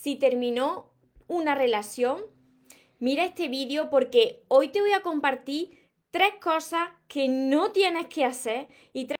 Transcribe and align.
si 0.00 0.16
terminó 0.16 0.90
una 1.28 1.54
relación, 1.54 2.22
mira 2.98 3.24
este 3.24 3.48
vídeo 3.48 3.90
porque 3.90 4.42
hoy 4.48 4.68
te 4.68 4.80
voy 4.80 4.92
a 4.92 5.02
compartir 5.02 5.90
tres 6.10 6.34
cosas 6.40 6.88
que 7.06 7.28
no 7.28 7.70
tienes 7.72 8.06
que 8.06 8.24
hacer 8.24 8.68
y 8.94 9.04
tres 9.04 9.18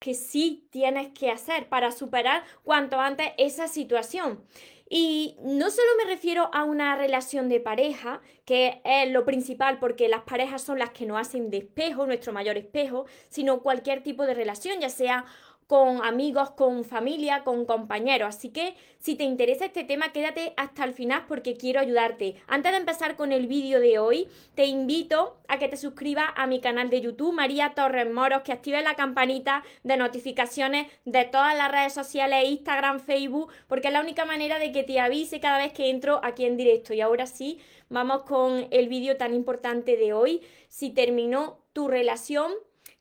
que 0.00 0.12
sí 0.12 0.68
tienes 0.70 1.08
que 1.08 1.30
hacer 1.30 1.68
para 1.70 1.92
superar 1.92 2.44
cuanto 2.62 3.00
antes 3.00 3.28
esa 3.38 3.68
situación. 3.68 4.44
Y 4.90 5.36
no 5.40 5.70
solo 5.70 5.88
me 5.98 6.04
refiero 6.04 6.50
a 6.52 6.64
una 6.64 6.96
relación 6.96 7.48
de 7.48 7.60
pareja, 7.60 8.20
que 8.44 8.80
es 8.84 9.10
lo 9.10 9.24
principal 9.24 9.78
porque 9.78 10.08
las 10.08 10.22
parejas 10.22 10.62
son 10.62 10.78
las 10.78 10.90
que 10.90 11.06
nos 11.06 11.20
hacen 11.20 11.50
de 11.50 11.58
espejo, 11.58 12.06
nuestro 12.06 12.32
mayor 12.32 12.56
espejo, 12.56 13.06
sino 13.28 13.60
cualquier 13.60 14.02
tipo 14.02 14.24
de 14.24 14.34
relación, 14.34 14.80
ya 14.80 14.88
sea 14.88 15.24
con 15.68 16.02
amigos, 16.02 16.50
con 16.52 16.82
familia, 16.82 17.44
con 17.44 17.66
compañeros. 17.66 18.34
Así 18.34 18.48
que 18.48 18.74
si 18.98 19.16
te 19.16 19.24
interesa 19.24 19.66
este 19.66 19.84
tema, 19.84 20.12
quédate 20.12 20.54
hasta 20.56 20.82
el 20.82 20.94
final 20.94 21.26
porque 21.28 21.58
quiero 21.58 21.78
ayudarte. 21.78 22.36
Antes 22.46 22.72
de 22.72 22.78
empezar 22.78 23.16
con 23.16 23.32
el 23.32 23.46
vídeo 23.46 23.78
de 23.78 23.98
hoy, 23.98 24.28
te 24.54 24.64
invito 24.64 25.36
a 25.46 25.58
que 25.58 25.68
te 25.68 25.76
suscribas 25.76 26.30
a 26.36 26.46
mi 26.46 26.62
canal 26.62 26.88
de 26.88 27.02
YouTube, 27.02 27.34
María 27.34 27.74
Torres 27.74 28.10
Moros, 28.10 28.40
que 28.44 28.52
actives 28.52 28.82
la 28.82 28.94
campanita 28.94 29.62
de 29.84 29.98
notificaciones 29.98 30.86
de 31.04 31.26
todas 31.26 31.54
las 31.54 31.70
redes 31.70 31.92
sociales, 31.92 32.48
Instagram, 32.48 32.98
Facebook, 32.98 33.52
porque 33.66 33.88
es 33.88 33.92
la 33.92 34.00
única 34.00 34.24
manera 34.24 34.58
de 34.58 34.72
que 34.72 34.84
te 34.84 34.98
avise 35.00 35.38
cada 35.38 35.58
vez 35.58 35.74
que 35.74 35.90
entro 35.90 36.20
aquí 36.24 36.46
en 36.46 36.56
directo. 36.56 36.94
Y 36.94 37.02
ahora 37.02 37.26
sí, 37.26 37.58
vamos 37.90 38.22
con 38.22 38.68
el 38.70 38.88
vídeo 38.88 39.18
tan 39.18 39.34
importante 39.34 39.98
de 39.98 40.14
hoy. 40.14 40.40
Si 40.68 40.88
terminó 40.88 41.58
tu 41.74 41.88
relación, 41.88 42.52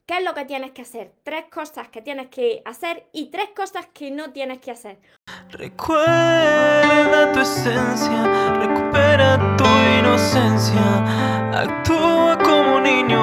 ¿Qué 0.08 0.20
es 0.20 0.24
lo 0.24 0.34
que 0.34 0.46
tienes 0.46 0.72
que 0.72 0.84
hacer? 0.84 1.12
Tres 1.24 1.48
cosas 1.52 1.90
que 1.90 2.02
tienes 2.02 2.28
que 2.28 2.62
hacer 2.64 3.10
y 3.12 3.30
tres 3.30 3.50
cosas 3.54 3.88
que 3.94 4.10
no 4.10 4.32
tienes 4.32 4.60
que 4.60 4.72
hacer. 4.72 5.02
Recuerda 5.50 7.34
tu 7.34 7.42
esencia, 7.42 8.54
recupera 8.54 9.58
tu 9.58 9.66
inocencia, 10.00 11.52
actúa 11.52 12.38
como 12.42 12.80
niño, 12.80 13.20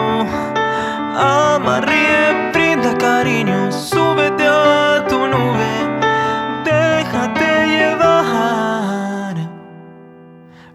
ama, 1.16 1.80
ríe, 1.80 2.50
brinda 2.52 2.98
cariño, 2.98 3.72
súbete 3.72 4.46
a 4.46 5.06
tu 5.08 5.27
nube, 5.27 5.70
déjate 6.66 7.66
llevar, 7.66 9.36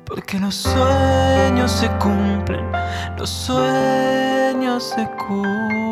porque 0.08 0.40
los 0.40 0.56
sueños 0.56 1.72
se 1.72 1.88
cumplen, 2.00 2.66
los 3.16 3.30
sueños 3.30 4.84
se 4.86 5.08
cumplen. 5.12 5.89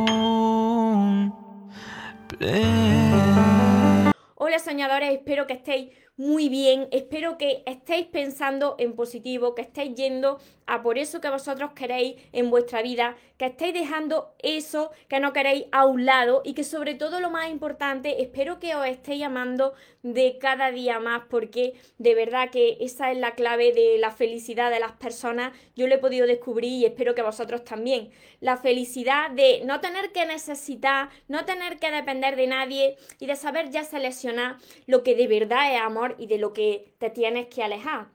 Soñadores, 4.68 5.14
espero 5.14 5.48
que 5.48 5.54
estéis 5.54 5.96
muy 6.18 6.50
bien, 6.50 6.88
espero 6.92 7.38
que 7.38 7.62
estéis 7.68 8.08
pensando 8.08 8.76
en 8.80 8.94
positivo, 8.96 9.54
que 9.54 9.62
estéis 9.62 9.94
yendo 9.94 10.40
a 10.66 10.82
por 10.82 10.98
eso 10.98 11.22
que 11.22 11.30
vosotros 11.30 11.72
queréis 11.74 12.16
en 12.34 12.50
vuestra 12.50 12.82
vida, 12.82 13.16
que 13.38 13.46
estéis 13.46 13.76
dejando 13.76 14.34
eso 14.40 14.90
que 15.08 15.20
no 15.20 15.32
queréis 15.32 15.66
a 15.72 15.86
un 15.86 16.06
lado 16.06 16.42
y 16.44 16.56
que 16.56 16.64
sobre 16.64 16.96
todo 16.96 17.20
lo 17.20 17.30
más 17.30 17.50
importante, 17.52 18.22
espero 18.24 18.60
que 18.60 18.76
os 18.76 18.86
estéis 18.88 19.24
amando 19.24 19.76
de 20.02 20.38
cada 20.40 20.72
día 20.72 21.00
más 21.00 21.24
porque 21.30 21.74
de 21.98 22.16
verdad 22.16 22.50
que 22.50 22.78
esa 22.82 23.12
es 23.12 23.18
la 23.18 23.36
clave 23.36 23.72
de 23.72 23.98
la 23.98 24.12
felicidad 24.12 24.72
de 24.72 24.80
las 24.80 24.94
personas. 24.94 25.54
Yo 25.76 25.88
lo 25.88 25.96
he 25.96 26.00
podido 26.00 26.26
descubrir 26.26 26.72
y 26.72 26.86
espero 26.86 27.14
que 27.14 27.22
vosotros 27.22 27.64
también. 27.64 28.10
La 28.40 28.58
felicidad 28.58 29.30
de 29.32 29.62
no 29.66 29.80
tener 29.82 30.12
que 30.12 30.26
necesitar, 30.26 31.10
no 31.28 31.46
tener 31.46 31.78
que 31.78 31.92
depender 31.92 32.36
de 32.36 32.48
nadie 32.48 32.98
y 33.20 33.28
de 33.28 33.36
saber 33.36 33.70
ya 33.70 33.84
seleccionar 33.84 34.58
lo 34.86 35.04
que 35.04 35.16
de 35.16 35.28
verdad 35.28 35.74
es 35.74 35.82
amor 35.82 36.07
y 36.18 36.28
de 36.28 36.38
lo 36.38 36.54
que 36.54 36.94
te 36.98 37.10
tienes 37.10 37.48
que 37.48 37.64
alejar. 37.64 38.10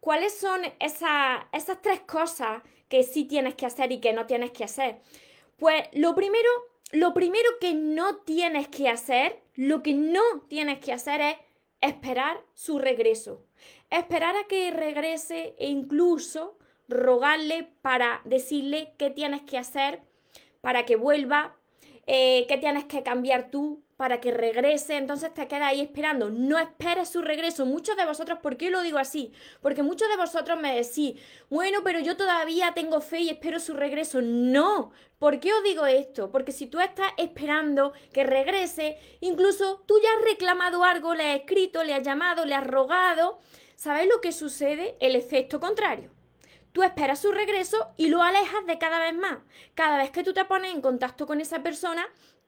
¿Cuáles 0.00 0.36
son 0.36 0.60
esas, 0.80 1.46
tres 1.82 2.00
cosas 2.00 2.62
que 2.88 3.02
sí 3.04 3.24
tienes 3.24 3.54
que 3.54 3.66
hacer 3.66 3.90
y 3.92 4.00
que 4.00 4.12
no 4.12 4.26
tienes 4.26 4.50
que 4.50 4.64
hacer? 4.64 5.00
Pues 5.56 5.84
lo 5.92 6.14
primero, 6.14 6.48
lo 6.92 7.14
primero 7.14 7.48
que 7.60 7.72
no 7.74 8.16
tienes 8.16 8.68
que 8.68 8.88
hacer, 8.88 9.42
lo 9.54 9.82
que 9.82 9.94
no 9.94 10.22
tienes 10.48 10.80
que 10.80 10.92
hacer 10.92 11.20
es 11.20 11.36
esperar 11.80 12.42
su 12.52 12.78
regreso. 12.78 13.46
Esperar 13.88 14.36
a 14.36 14.44
que 14.44 14.70
regrese 14.70 15.54
e 15.58 15.68
incluso 15.68 16.58
rogarle 16.88 17.70
para 17.80 18.20
decirle 18.24 18.92
qué 18.98 19.10
tienes 19.10 19.42
que 19.42 19.58
hacer 19.58 20.02
para 20.60 20.86
que 20.86 20.96
vuelva, 20.96 21.56
eh, 22.06 22.46
qué 22.48 22.56
tienes 22.56 22.86
que 22.86 23.02
cambiar 23.02 23.50
tú 23.50 23.83
para 23.96 24.20
que 24.20 24.32
regrese, 24.32 24.96
entonces 24.96 25.32
te 25.32 25.46
quedas 25.46 25.68
ahí 25.68 25.80
esperando. 25.80 26.30
No 26.30 26.58
esperes 26.58 27.08
su 27.08 27.22
regreso. 27.22 27.64
Muchos 27.66 27.96
de 27.96 28.04
vosotros, 28.04 28.38
¿por 28.40 28.56
qué 28.56 28.70
lo 28.70 28.82
digo 28.82 28.98
así? 28.98 29.32
Porque 29.60 29.82
muchos 29.82 30.08
de 30.08 30.16
vosotros 30.16 30.58
me 30.58 30.74
decís, 30.74 31.20
bueno, 31.48 31.80
pero 31.84 32.00
yo 32.00 32.16
todavía 32.16 32.72
tengo 32.74 33.00
fe 33.00 33.20
y 33.20 33.30
espero 33.30 33.60
su 33.60 33.74
regreso. 33.74 34.20
No, 34.20 34.90
¿por 35.18 35.38
qué 35.38 35.52
os 35.52 35.62
digo 35.62 35.86
esto? 35.86 36.30
Porque 36.30 36.52
si 36.52 36.66
tú 36.66 36.80
estás 36.80 37.12
esperando 37.18 37.92
que 38.12 38.24
regrese, 38.24 38.98
incluso 39.20 39.84
tú 39.86 39.98
ya 40.02 40.08
has 40.16 40.24
reclamado 40.24 40.82
algo, 40.82 41.14
le 41.14 41.30
has 41.30 41.40
escrito, 41.40 41.84
le 41.84 41.94
has 41.94 42.02
llamado, 42.02 42.44
le 42.44 42.54
has 42.54 42.66
rogado, 42.66 43.38
¿sabes 43.76 44.08
lo 44.08 44.20
que 44.20 44.32
sucede? 44.32 44.96
El 45.00 45.14
efecto 45.14 45.60
contrario. 45.60 46.10
Tú 46.74 46.82
esperas 46.82 47.20
su 47.20 47.30
regreso 47.30 47.92
y 47.96 48.08
lo 48.08 48.20
alejas 48.20 48.66
de 48.66 48.78
cada 48.78 48.98
vez 48.98 49.14
más. 49.14 49.38
Cada 49.74 49.96
vez 49.96 50.10
que 50.10 50.24
tú 50.24 50.32
te 50.32 50.44
pones 50.44 50.74
en 50.74 50.80
contacto 50.80 51.24
con 51.24 51.40
esa 51.40 51.62
persona, 51.62 52.04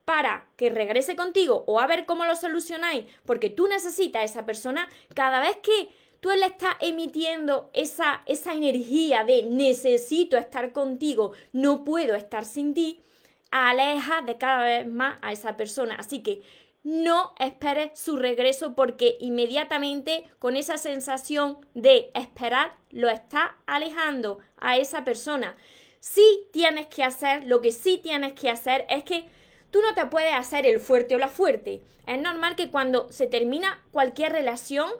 para 0.06 0.46
que 0.56 0.70
regrese 0.70 1.16
contigo 1.16 1.64
o 1.66 1.80
a 1.80 1.86
ver 1.88 2.06
cómo 2.06 2.24
lo 2.24 2.36
solucionáis, 2.36 3.04
porque 3.26 3.50
tú 3.50 3.66
necesitas 3.66 4.22
a 4.22 4.24
esa 4.24 4.46
persona, 4.46 4.88
cada 5.14 5.40
vez 5.40 5.56
que 5.56 5.88
tú 6.20 6.30
le 6.30 6.46
estás 6.46 6.76
emitiendo 6.80 7.70
esa, 7.74 8.22
esa 8.24 8.54
energía 8.54 9.24
de 9.24 9.42
necesito 9.42 10.38
estar 10.38 10.72
contigo, 10.72 11.32
no 11.52 11.84
puedo 11.84 12.14
estar 12.14 12.44
sin 12.44 12.72
ti, 12.72 13.02
aleja 13.50 14.22
de 14.22 14.38
cada 14.38 14.64
vez 14.64 14.86
más 14.86 15.18
a 15.22 15.32
esa 15.32 15.56
persona. 15.56 15.96
Así 15.96 16.22
que 16.22 16.40
no 16.84 17.34
esperes 17.40 17.98
su 17.98 18.16
regreso 18.16 18.76
porque 18.76 19.16
inmediatamente 19.18 20.22
con 20.38 20.54
esa 20.54 20.78
sensación 20.78 21.58
de 21.74 22.12
esperar 22.14 22.76
lo 22.90 23.08
está 23.08 23.56
alejando 23.66 24.38
a 24.56 24.76
esa 24.76 25.02
persona. 25.02 25.56
Sí 25.98 26.46
tienes 26.52 26.86
que 26.86 27.02
hacer, 27.02 27.42
lo 27.44 27.60
que 27.60 27.72
sí 27.72 27.98
tienes 27.98 28.34
que 28.34 28.50
hacer 28.50 28.86
es 28.88 29.02
que 29.02 29.28
Tú 29.70 29.80
no 29.82 29.94
te 29.94 30.06
puedes 30.06 30.34
hacer 30.34 30.66
el 30.66 30.80
fuerte 30.80 31.14
o 31.14 31.18
la 31.18 31.28
fuerte. 31.28 31.82
Es 32.06 32.20
normal 32.20 32.56
que 32.56 32.70
cuando 32.70 33.10
se 33.10 33.26
termina 33.26 33.82
cualquier 33.90 34.32
relación, 34.32 34.90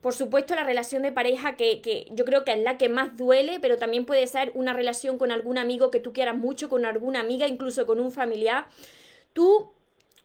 por 0.00 0.14
supuesto 0.14 0.54
la 0.54 0.64
relación 0.64 1.02
de 1.02 1.12
pareja 1.12 1.56
que, 1.56 1.80
que, 1.80 2.06
yo 2.10 2.24
creo 2.24 2.44
que 2.44 2.52
es 2.52 2.58
la 2.58 2.78
que 2.78 2.88
más 2.88 3.16
duele, 3.16 3.58
pero 3.60 3.78
también 3.78 4.06
puede 4.06 4.26
ser 4.26 4.52
una 4.54 4.72
relación 4.72 5.18
con 5.18 5.30
algún 5.30 5.58
amigo 5.58 5.90
que 5.90 6.00
tú 6.00 6.12
quieras 6.12 6.36
mucho, 6.36 6.68
con 6.68 6.84
alguna 6.84 7.20
amiga, 7.20 7.46
incluso 7.46 7.86
con 7.86 8.00
un 8.00 8.12
familiar. 8.12 8.66
Tú 9.32 9.72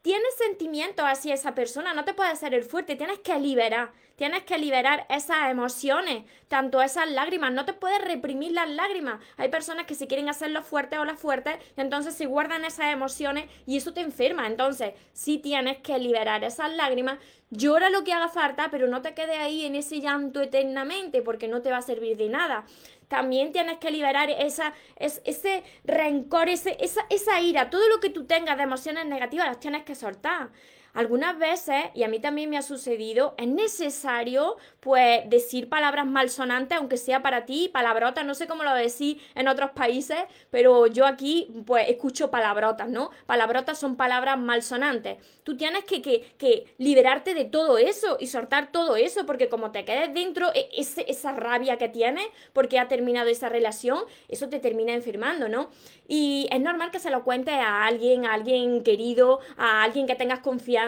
tienes 0.02 0.36
sentimientos 0.36 1.06
hacia 1.08 1.34
esa 1.34 1.56
persona, 1.56 1.94
no 1.94 2.06
te 2.06 2.14
puedes 2.14 2.34
hacer 2.34 2.54
el 2.54 2.64
fuerte, 2.64 2.96
tienes 2.96 3.20
que 3.20 3.40
liberar, 3.40 3.92
tienes 4.16 4.44
que 4.44 4.58
liberar 4.58 5.06
esas 5.10 5.50
emociones, 5.50 6.24
tanto 6.48 6.82
esas 6.82 7.10
lágrimas, 7.10 7.52
no 7.52 7.66
te 7.66 7.74
puedes 7.74 8.04
reprimir 8.04 8.52
las 8.52 8.70
lágrimas. 8.70 9.20
Hay 9.38 9.50
personas 9.50 9.86
que 9.86 9.96
se 9.96 10.08
quieren 10.08 10.30
hacer 10.30 10.52
los 10.52 10.66
fuertes 10.66 11.00
o 11.00 11.06
las 11.06 11.20
fuertes, 11.20 11.56
entonces 11.78 12.16
se 12.16 12.26
guardan 12.26 12.66
esas 12.66 12.94
emociones 12.94 13.50
y 13.66 13.78
eso 13.78 13.94
te 13.94 14.02
enferma. 14.02 14.48
Entonces, 14.48 14.94
sí 15.14 15.38
tienes 15.38 15.78
que 15.78 15.98
liberar 15.98 16.44
esas 16.44 16.72
lágrimas, 16.74 17.20
llora 17.50 17.90
lo 17.90 18.04
que 18.04 18.14
haga 18.14 18.30
falta, 18.30 18.70
pero 18.72 18.88
no 18.88 19.02
te 19.02 19.14
quedes 19.14 19.38
ahí 19.38 19.66
en 19.66 19.76
ese 19.76 20.00
llanto 20.00 20.42
eternamente, 20.42 21.22
porque 21.22 21.48
no 21.48 21.62
te 21.62 21.72
va 21.72 21.78
a 21.78 21.82
servir 21.82 22.18
de 22.18 22.30
nada 22.30 22.66
también 23.14 23.52
tienes 23.52 23.78
que 23.78 23.92
liberar 23.92 24.32
esa, 24.32 24.74
ese 24.96 25.64
rencor, 25.84 26.50
ese, 26.50 26.78
esa, 26.80 27.06
esa 27.12 27.40
ira, 27.42 27.70
todo 27.70 27.88
lo 27.88 28.00
que 28.00 28.10
tú 28.10 28.26
tengas 28.26 28.58
de 28.58 28.64
emociones 28.64 29.06
negativas, 29.06 29.46
las 29.46 29.60
tienes 29.60 29.84
que 29.84 29.94
soltar. 29.94 30.50
Algunas 30.94 31.40
veces, 31.40 31.86
y 31.96 32.04
a 32.04 32.08
mí 32.08 32.20
también 32.20 32.52
me 32.52 32.58
ha 32.58 32.62
sucedido, 32.62 33.34
es 33.38 33.48
necesario 33.48 34.58
pues 34.80 35.28
decir 35.28 35.68
palabras 35.68 36.06
malsonantes, 36.06 36.78
aunque 36.78 36.98
sea 36.98 37.24
para 37.24 37.46
ti, 37.46 37.70
palabrotas, 37.74 38.24
no 38.26 38.36
sé 38.36 38.48
cómo 38.48 38.64
lo 38.64 38.76
decís 38.76 39.18
en 39.34 39.48
otros 39.48 39.72
países, 39.72 40.20
pero 40.52 40.86
yo 40.86 41.08
aquí 41.08 41.52
pues 41.66 41.90
escucho 41.90 42.30
palabrotas, 42.30 42.90
¿no? 42.90 43.10
Palabrotas 43.26 43.80
son 43.80 43.96
palabras 43.96 44.38
malsonantes. 44.38 45.18
Tú 45.44 45.58
tienes 45.58 45.84
que, 45.86 46.02
que, 46.02 46.32
que 46.38 46.76
liberarte 46.78 47.34
de 47.34 47.46
todo 47.46 47.80
eso 47.80 48.18
y 48.20 48.28
soltar 48.28 48.72
todo 48.72 48.96
eso, 48.96 49.26
porque 49.26 49.50
como 49.50 49.72
te 49.72 49.86
quedes 49.86 50.14
dentro, 50.14 50.52
e, 50.54 50.70
esa 50.76 51.32
rabia 51.32 51.78
que 51.78 51.90
tienes 51.90 52.26
porque 52.54 52.78
ha 52.78 52.88
terminado 52.88 53.30
esa 53.30 53.50
relación, 53.50 54.04
eso 54.30 54.48
te 54.48 54.60
termina 54.60 54.94
enfermando, 54.94 55.50
¿no? 55.50 55.72
Y 56.08 56.48
es 56.52 56.62
normal 56.62 56.92
que 56.92 57.00
se 57.00 57.10
lo 57.10 57.24
cuentes 57.24 57.56
a 57.56 57.86
alguien, 57.86 58.26
a 58.26 58.34
alguien 58.34 58.84
querido, 58.84 59.40
a 59.58 59.84
alguien 59.84 60.06
que 60.06 60.16
tengas 60.16 60.40
confianza, 60.40 60.83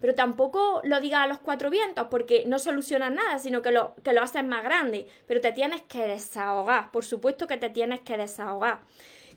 pero 0.00 0.14
tampoco 0.16 0.80
lo 0.84 1.00
digas 1.00 1.20
a 1.20 1.26
los 1.28 1.38
cuatro 1.38 1.70
vientos 1.70 2.08
porque 2.10 2.44
no 2.46 2.58
solucionas 2.58 3.12
nada, 3.12 3.38
sino 3.38 3.62
que 3.62 3.70
lo, 3.70 3.94
que 4.02 4.12
lo 4.12 4.22
haces 4.22 4.44
más 4.44 4.64
grande. 4.64 5.06
Pero 5.26 5.40
te 5.40 5.52
tienes 5.52 5.82
que 5.82 6.06
desahogar, 6.06 6.90
por 6.90 7.04
supuesto 7.04 7.46
que 7.46 7.56
te 7.56 7.70
tienes 7.70 8.00
que 8.00 8.16
desahogar. 8.16 8.80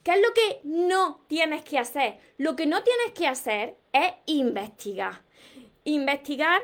¿Qué 0.03 0.11
es 0.13 0.21
lo 0.21 0.33
que 0.33 0.61
no 0.63 1.21
tienes 1.27 1.63
que 1.63 1.77
hacer? 1.77 2.17
Lo 2.37 2.55
que 2.55 2.65
no 2.65 2.83
tienes 2.83 3.11
que 3.13 3.27
hacer 3.27 3.75
es 3.93 4.13
investigar. 4.25 5.21
Investigar 5.83 6.61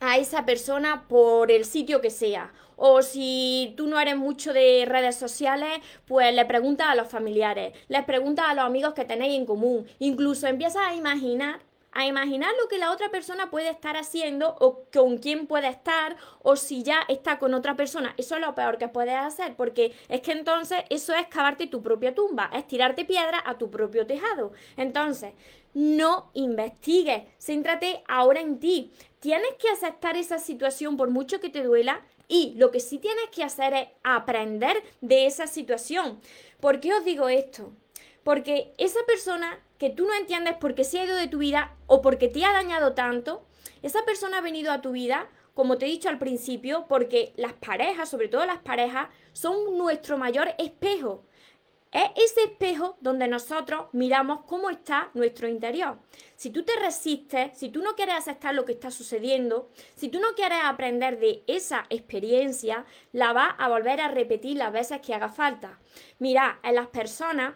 a 0.00 0.18
esa 0.18 0.44
persona 0.44 1.06
por 1.08 1.50
el 1.50 1.64
sitio 1.64 2.00
que 2.00 2.10
sea. 2.10 2.52
O 2.76 3.02
si 3.02 3.74
tú 3.76 3.88
no 3.88 3.98
eres 3.98 4.16
mucho 4.16 4.52
de 4.52 4.84
redes 4.86 5.16
sociales, 5.16 5.80
pues 6.06 6.32
le 6.32 6.44
preguntas 6.44 6.86
a 6.88 6.94
los 6.94 7.08
familiares, 7.08 7.74
les 7.88 8.04
preguntas 8.04 8.46
a 8.48 8.54
los 8.54 8.64
amigos 8.64 8.94
que 8.94 9.04
tenéis 9.04 9.36
en 9.36 9.46
común. 9.46 9.86
Incluso 9.98 10.46
empiezas 10.46 10.86
a 10.86 10.94
imaginar 10.94 11.58
a 11.92 12.06
imaginar 12.06 12.50
lo 12.60 12.68
que 12.68 12.78
la 12.78 12.92
otra 12.92 13.10
persona 13.10 13.50
puede 13.50 13.70
estar 13.70 13.96
haciendo 13.96 14.56
o 14.60 14.84
con 14.92 15.18
quién 15.18 15.46
puede 15.46 15.68
estar 15.68 16.16
o 16.42 16.56
si 16.56 16.82
ya 16.82 17.00
está 17.08 17.38
con 17.38 17.54
otra 17.54 17.76
persona. 17.76 18.14
Eso 18.16 18.36
es 18.36 18.40
lo 18.40 18.54
peor 18.54 18.78
que 18.78 18.88
puedes 18.88 19.16
hacer 19.16 19.56
porque 19.56 19.94
es 20.08 20.20
que 20.20 20.32
entonces 20.32 20.80
eso 20.90 21.14
es 21.14 21.26
cavarte 21.28 21.66
tu 21.66 21.82
propia 21.82 22.14
tumba, 22.14 22.50
es 22.54 22.66
tirarte 22.66 23.04
piedra 23.04 23.42
a 23.44 23.58
tu 23.58 23.70
propio 23.70 24.06
tejado. 24.06 24.52
Entonces, 24.76 25.32
no 25.74 26.30
investigues, 26.34 27.24
céntrate 27.38 28.02
ahora 28.08 28.40
en 28.40 28.58
ti. 28.58 28.92
Tienes 29.20 29.54
que 29.58 29.68
aceptar 29.68 30.16
esa 30.16 30.38
situación 30.38 30.96
por 30.96 31.10
mucho 31.10 31.40
que 31.40 31.50
te 31.50 31.62
duela 31.62 32.02
y 32.28 32.54
lo 32.56 32.70
que 32.70 32.80
sí 32.80 32.98
tienes 32.98 33.28
que 33.30 33.42
hacer 33.42 33.74
es 33.74 33.88
aprender 34.02 34.82
de 35.00 35.26
esa 35.26 35.46
situación. 35.46 36.20
¿Por 36.60 36.80
qué 36.80 36.94
os 36.94 37.04
digo 37.04 37.28
esto? 37.28 37.72
Porque 38.22 38.74
esa 38.76 39.00
persona 39.06 39.58
que 39.78 39.90
tú 39.90 40.06
no 40.06 40.14
entiendes 40.14 40.56
por 40.56 40.74
qué 40.74 40.84
se 40.84 41.00
ha 41.00 41.04
ido 41.04 41.16
de 41.16 41.28
tu 41.28 41.38
vida 41.38 41.76
o 41.86 42.02
porque 42.02 42.28
te 42.28 42.44
ha 42.44 42.52
dañado 42.52 42.94
tanto, 42.94 43.46
esa 43.82 44.04
persona 44.04 44.38
ha 44.38 44.42
venido 44.42 44.72
a 44.72 44.82
tu 44.82 44.92
vida, 44.92 45.28
como 45.54 45.78
te 45.78 45.86
he 45.86 45.88
dicho 45.88 46.08
al 46.08 46.18
principio, 46.18 46.86
porque 46.88 47.32
las 47.36 47.52
parejas, 47.52 48.08
sobre 48.08 48.28
todo 48.28 48.44
las 48.44 48.58
parejas, 48.58 49.08
son 49.32 49.76
nuestro 49.76 50.18
mayor 50.18 50.54
espejo. 50.58 51.24
Es 51.90 52.10
ese 52.16 52.44
espejo 52.44 52.98
donde 53.00 53.28
nosotros 53.28 53.86
miramos 53.92 54.40
cómo 54.46 54.68
está 54.68 55.10
nuestro 55.14 55.48
interior. 55.48 55.98
Si 56.36 56.50
tú 56.50 56.62
te 56.62 56.76
resistes, 56.76 57.56
si 57.56 57.70
tú 57.70 57.80
no 57.80 57.94
quieres 57.94 58.16
aceptar 58.16 58.54
lo 58.54 58.66
que 58.66 58.72
está 58.72 58.90
sucediendo, 58.90 59.70
si 59.94 60.08
tú 60.08 60.20
no 60.20 60.34
quieres 60.34 60.58
aprender 60.62 61.18
de 61.18 61.44
esa 61.46 61.86
experiencia, 61.88 62.84
la 63.12 63.32
vas 63.32 63.54
a 63.58 63.68
volver 63.68 64.02
a 64.02 64.08
repetir 64.08 64.58
las 64.58 64.72
veces 64.72 65.00
que 65.00 65.14
haga 65.14 65.30
falta. 65.30 65.78
Mira, 66.18 66.60
en 66.62 66.74
las 66.74 66.88
personas 66.88 67.54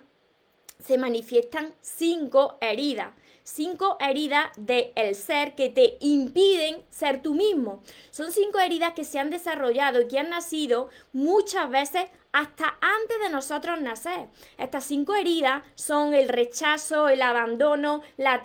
se 0.84 0.98
manifiestan 0.98 1.74
cinco 1.80 2.58
heridas. 2.60 3.14
Cinco 3.44 3.96
heridas 3.98 4.50
del 4.56 5.14
ser 5.16 5.56
que 5.56 5.68
te 5.68 5.96
impiden 5.98 6.84
ser 6.90 7.22
tú 7.22 7.34
mismo. 7.34 7.82
Son 8.12 8.30
cinco 8.30 8.60
heridas 8.60 8.92
que 8.94 9.02
se 9.02 9.18
han 9.18 9.30
desarrollado 9.30 10.00
y 10.00 10.06
que 10.06 10.20
han 10.20 10.30
nacido 10.30 10.90
muchas 11.12 11.68
veces 11.68 12.04
hasta 12.30 12.78
antes 12.80 13.18
de 13.20 13.30
nosotros 13.30 13.80
nacer. 13.80 14.28
Estas 14.58 14.84
cinco 14.84 15.16
heridas 15.16 15.64
son 15.74 16.14
el 16.14 16.28
rechazo, 16.28 17.08
el 17.08 17.20
abandono, 17.20 18.02
la, 18.16 18.40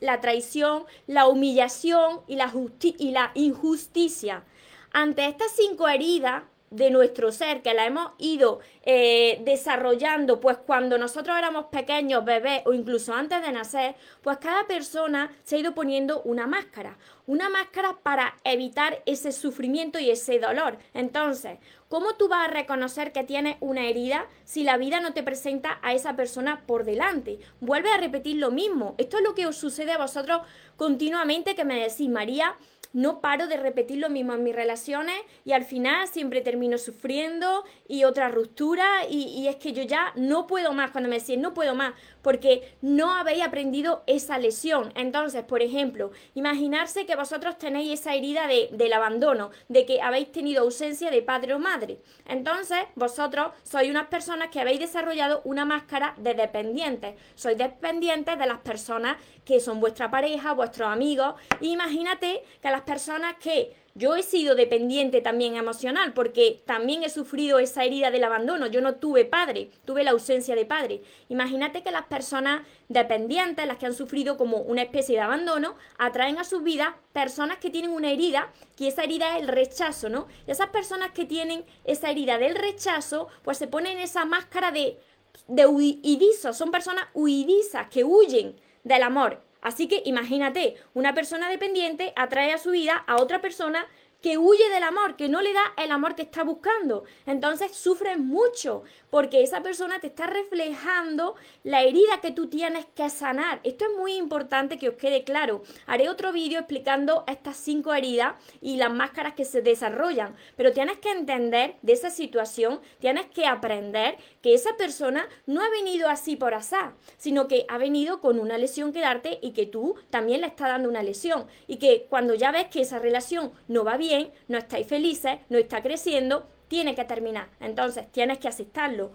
la 0.00 0.20
traición, 0.20 0.84
la 1.06 1.26
humillación 1.26 2.20
y 2.26 2.36
la, 2.36 2.52
y 2.82 3.10
la 3.12 3.30
injusticia. 3.34 4.44
Ante 4.92 5.26
estas 5.26 5.52
cinco 5.56 5.88
heridas, 5.88 6.44
de 6.74 6.90
nuestro 6.90 7.30
ser, 7.30 7.62
que 7.62 7.72
la 7.72 7.86
hemos 7.86 8.12
ido 8.18 8.58
eh, 8.82 9.40
desarrollando, 9.44 10.40
pues 10.40 10.58
cuando 10.58 10.98
nosotros 10.98 11.36
éramos 11.38 11.66
pequeños, 11.66 12.24
bebés 12.24 12.62
o 12.66 12.72
incluso 12.72 13.14
antes 13.14 13.40
de 13.42 13.52
nacer, 13.52 13.94
pues 14.22 14.38
cada 14.38 14.66
persona 14.66 15.30
se 15.44 15.56
ha 15.56 15.58
ido 15.60 15.74
poniendo 15.74 16.20
una 16.22 16.46
máscara, 16.46 16.98
una 17.26 17.48
máscara 17.48 17.96
para 18.02 18.34
evitar 18.42 19.02
ese 19.06 19.30
sufrimiento 19.30 19.98
y 20.00 20.10
ese 20.10 20.40
dolor. 20.40 20.78
Entonces, 20.94 21.58
¿cómo 21.88 22.14
tú 22.14 22.28
vas 22.28 22.48
a 22.48 22.50
reconocer 22.50 23.12
que 23.12 23.22
tienes 23.22 23.56
una 23.60 23.86
herida 23.86 24.26
si 24.44 24.64
la 24.64 24.76
vida 24.76 25.00
no 25.00 25.14
te 25.14 25.22
presenta 25.22 25.78
a 25.82 25.94
esa 25.94 26.16
persona 26.16 26.64
por 26.66 26.84
delante? 26.84 27.38
Vuelve 27.60 27.90
a 27.90 27.98
repetir 27.98 28.36
lo 28.36 28.50
mismo. 28.50 28.96
Esto 28.98 29.18
es 29.18 29.22
lo 29.22 29.34
que 29.34 29.46
os 29.46 29.56
sucede 29.56 29.92
a 29.92 29.98
vosotros 29.98 30.42
continuamente 30.76 31.54
que 31.54 31.64
me 31.64 31.80
decís, 31.80 32.08
María, 32.08 32.56
no 32.94 33.20
paro 33.20 33.48
de 33.48 33.58
repetir 33.58 33.98
lo 33.98 34.08
mismo 34.08 34.32
en 34.32 34.42
mis 34.42 34.54
relaciones 34.54 35.16
y 35.44 35.52
al 35.52 35.64
final 35.64 36.08
siempre 36.08 36.40
termino 36.40 36.78
sufriendo 36.78 37.64
y 37.86 38.04
otra 38.04 38.28
ruptura 38.28 38.86
y, 39.10 39.46
es 39.48 39.56
que 39.56 39.72
yo 39.72 39.82
ya 39.82 40.12
no 40.14 40.46
puedo 40.46 40.72
más 40.72 40.92
cuando 40.92 41.10
me 41.10 41.18
decís 41.18 41.36
no 41.36 41.52
puedo 41.52 41.74
más 41.74 41.94
porque 42.22 42.76
no 42.80 43.12
habéis 43.12 43.44
aprendido 43.44 44.02
esa 44.06 44.38
lesión. 44.38 44.92
Entonces, 44.96 45.42
por 45.42 45.60
ejemplo, 45.60 46.12
imaginarse 46.34 47.04
que 47.04 47.16
vosotros 47.16 47.58
tenéis 47.58 48.00
esa 48.00 48.14
herida 48.14 48.46
de, 48.46 48.70
del 48.72 48.94
abandono, 48.94 49.50
de 49.68 49.84
que 49.84 50.00
habéis 50.00 50.32
tenido 50.32 50.62
ausencia 50.62 51.10
de 51.10 51.20
padre 51.20 51.52
o 51.52 51.58
madre. 51.58 51.98
Entonces, 52.26 52.78
vosotros 52.94 53.52
sois 53.62 53.90
unas 53.90 54.06
personas 54.06 54.48
que 54.48 54.60
habéis 54.60 54.80
desarrollado 54.80 55.42
una 55.44 55.66
máscara 55.66 56.14
de 56.16 56.32
dependientes. 56.32 57.14
Sois 57.34 57.58
dependientes 57.58 58.38
de 58.38 58.46
las 58.46 58.58
personas 58.60 59.16
que 59.44 59.60
son 59.60 59.80
vuestra 59.80 60.10
pareja, 60.10 60.54
vuestros 60.54 60.88
amigos. 60.88 61.34
imagínate 61.60 62.42
que 62.62 62.70
las 62.70 62.83
personas 62.84 63.36
que 63.40 63.74
yo 63.96 64.16
he 64.16 64.24
sido 64.24 64.56
dependiente 64.56 65.20
también 65.20 65.54
emocional 65.54 66.14
porque 66.14 66.60
también 66.66 67.04
he 67.04 67.08
sufrido 67.08 67.60
esa 67.60 67.84
herida 67.84 68.10
del 68.10 68.24
abandono. 68.24 68.66
Yo 68.66 68.80
no 68.80 68.96
tuve 68.96 69.24
padre, 69.24 69.70
tuve 69.84 70.02
la 70.02 70.10
ausencia 70.10 70.56
de 70.56 70.66
padre. 70.66 71.02
Imagínate 71.28 71.84
que 71.84 71.92
las 71.92 72.06
personas 72.06 72.66
dependientes, 72.88 73.66
las 73.68 73.78
que 73.78 73.86
han 73.86 73.94
sufrido 73.94 74.36
como 74.36 74.58
una 74.58 74.82
especie 74.82 75.14
de 75.14 75.22
abandono, 75.22 75.76
atraen 75.96 76.38
a 76.38 76.44
sus 76.44 76.64
vidas 76.64 76.88
personas 77.12 77.58
que 77.58 77.70
tienen 77.70 77.92
una 77.92 78.10
herida, 78.10 78.52
que 78.76 78.88
esa 78.88 79.04
herida 79.04 79.36
es 79.36 79.42
el 79.42 79.48
rechazo, 79.48 80.08
¿no? 80.08 80.26
Y 80.48 80.50
esas 80.50 80.70
personas 80.70 81.12
que 81.12 81.24
tienen 81.24 81.64
esa 81.84 82.10
herida 82.10 82.38
del 82.38 82.56
rechazo, 82.56 83.28
pues 83.44 83.58
se 83.58 83.68
ponen 83.68 83.98
esa 83.98 84.24
máscara 84.24 84.72
de, 84.72 84.98
de 85.46 85.66
huidizos, 85.66 86.56
son 86.56 86.72
personas 86.72 87.04
huidizas 87.14 87.86
que 87.90 88.02
huyen 88.02 88.56
del 88.82 89.04
amor. 89.04 89.40
Así 89.64 89.88
que 89.88 90.02
imagínate, 90.04 90.76
una 90.92 91.14
persona 91.14 91.48
dependiente 91.48 92.12
atrae 92.14 92.52
a 92.52 92.58
su 92.58 92.70
vida 92.70 93.02
a 93.06 93.16
otra 93.16 93.40
persona 93.40 93.88
que 94.20 94.38
huye 94.38 94.68
del 94.70 94.82
amor, 94.82 95.16
que 95.16 95.28
no 95.28 95.42
le 95.42 95.52
da 95.52 95.74
el 95.76 95.90
amor 95.90 96.14
que 96.14 96.22
está 96.22 96.44
buscando. 96.44 97.04
Entonces 97.26 97.74
sufres 97.74 98.18
mucho 98.18 98.82
porque 99.14 99.44
esa 99.44 99.62
persona 99.62 100.00
te 100.00 100.08
está 100.08 100.26
reflejando 100.26 101.36
la 101.62 101.84
herida 101.84 102.20
que 102.20 102.32
tú 102.32 102.48
tienes 102.48 102.84
que 102.96 103.08
sanar. 103.10 103.60
Esto 103.62 103.84
es 103.84 103.96
muy 103.96 104.16
importante 104.16 104.76
que 104.76 104.88
os 104.88 104.96
quede 104.96 105.22
claro. 105.22 105.62
Haré 105.86 106.08
otro 106.08 106.32
vídeo 106.32 106.58
explicando 106.58 107.22
estas 107.28 107.56
cinco 107.56 107.94
heridas 107.94 108.34
y 108.60 108.76
las 108.76 108.92
máscaras 108.92 109.34
que 109.34 109.44
se 109.44 109.62
desarrollan, 109.62 110.34
pero 110.56 110.72
tienes 110.72 110.98
que 110.98 111.12
entender 111.12 111.76
de 111.82 111.92
esa 111.92 112.10
situación, 112.10 112.80
tienes 112.98 113.26
que 113.26 113.46
aprender 113.46 114.16
que 114.42 114.52
esa 114.52 114.76
persona 114.76 115.28
no 115.46 115.62
ha 115.62 115.70
venido 115.70 116.08
así 116.08 116.34
por 116.34 116.52
azar, 116.52 116.94
sino 117.16 117.46
que 117.46 117.66
ha 117.68 117.78
venido 117.78 118.20
con 118.20 118.40
una 118.40 118.58
lesión 118.58 118.92
que 118.92 119.00
darte 119.00 119.38
y 119.40 119.52
que 119.52 119.66
tú 119.66 119.94
también 120.10 120.40
le 120.40 120.48
estás 120.48 120.70
dando 120.70 120.88
una 120.88 121.04
lesión 121.04 121.46
y 121.68 121.76
que 121.76 122.08
cuando 122.10 122.34
ya 122.34 122.50
ves 122.50 122.66
que 122.66 122.80
esa 122.80 122.98
relación 122.98 123.52
no 123.68 123.84
va 123.84 123.96
bien, 123.96 124.32
no 124.48 124.58
estáis 124.58 124.88
felices, 124.88 125.38
no 125.50 125.58
está 125.58 125.84
creciendo, 125.84 126.48
tiene 126.74 126.96
que 126.96 127.04
terminar. 127.04 127.46
Entonces, 127.60 128.10
tienes 128.10 128.38
que 128.38 128.48
aceptarlo. 128.48 129.12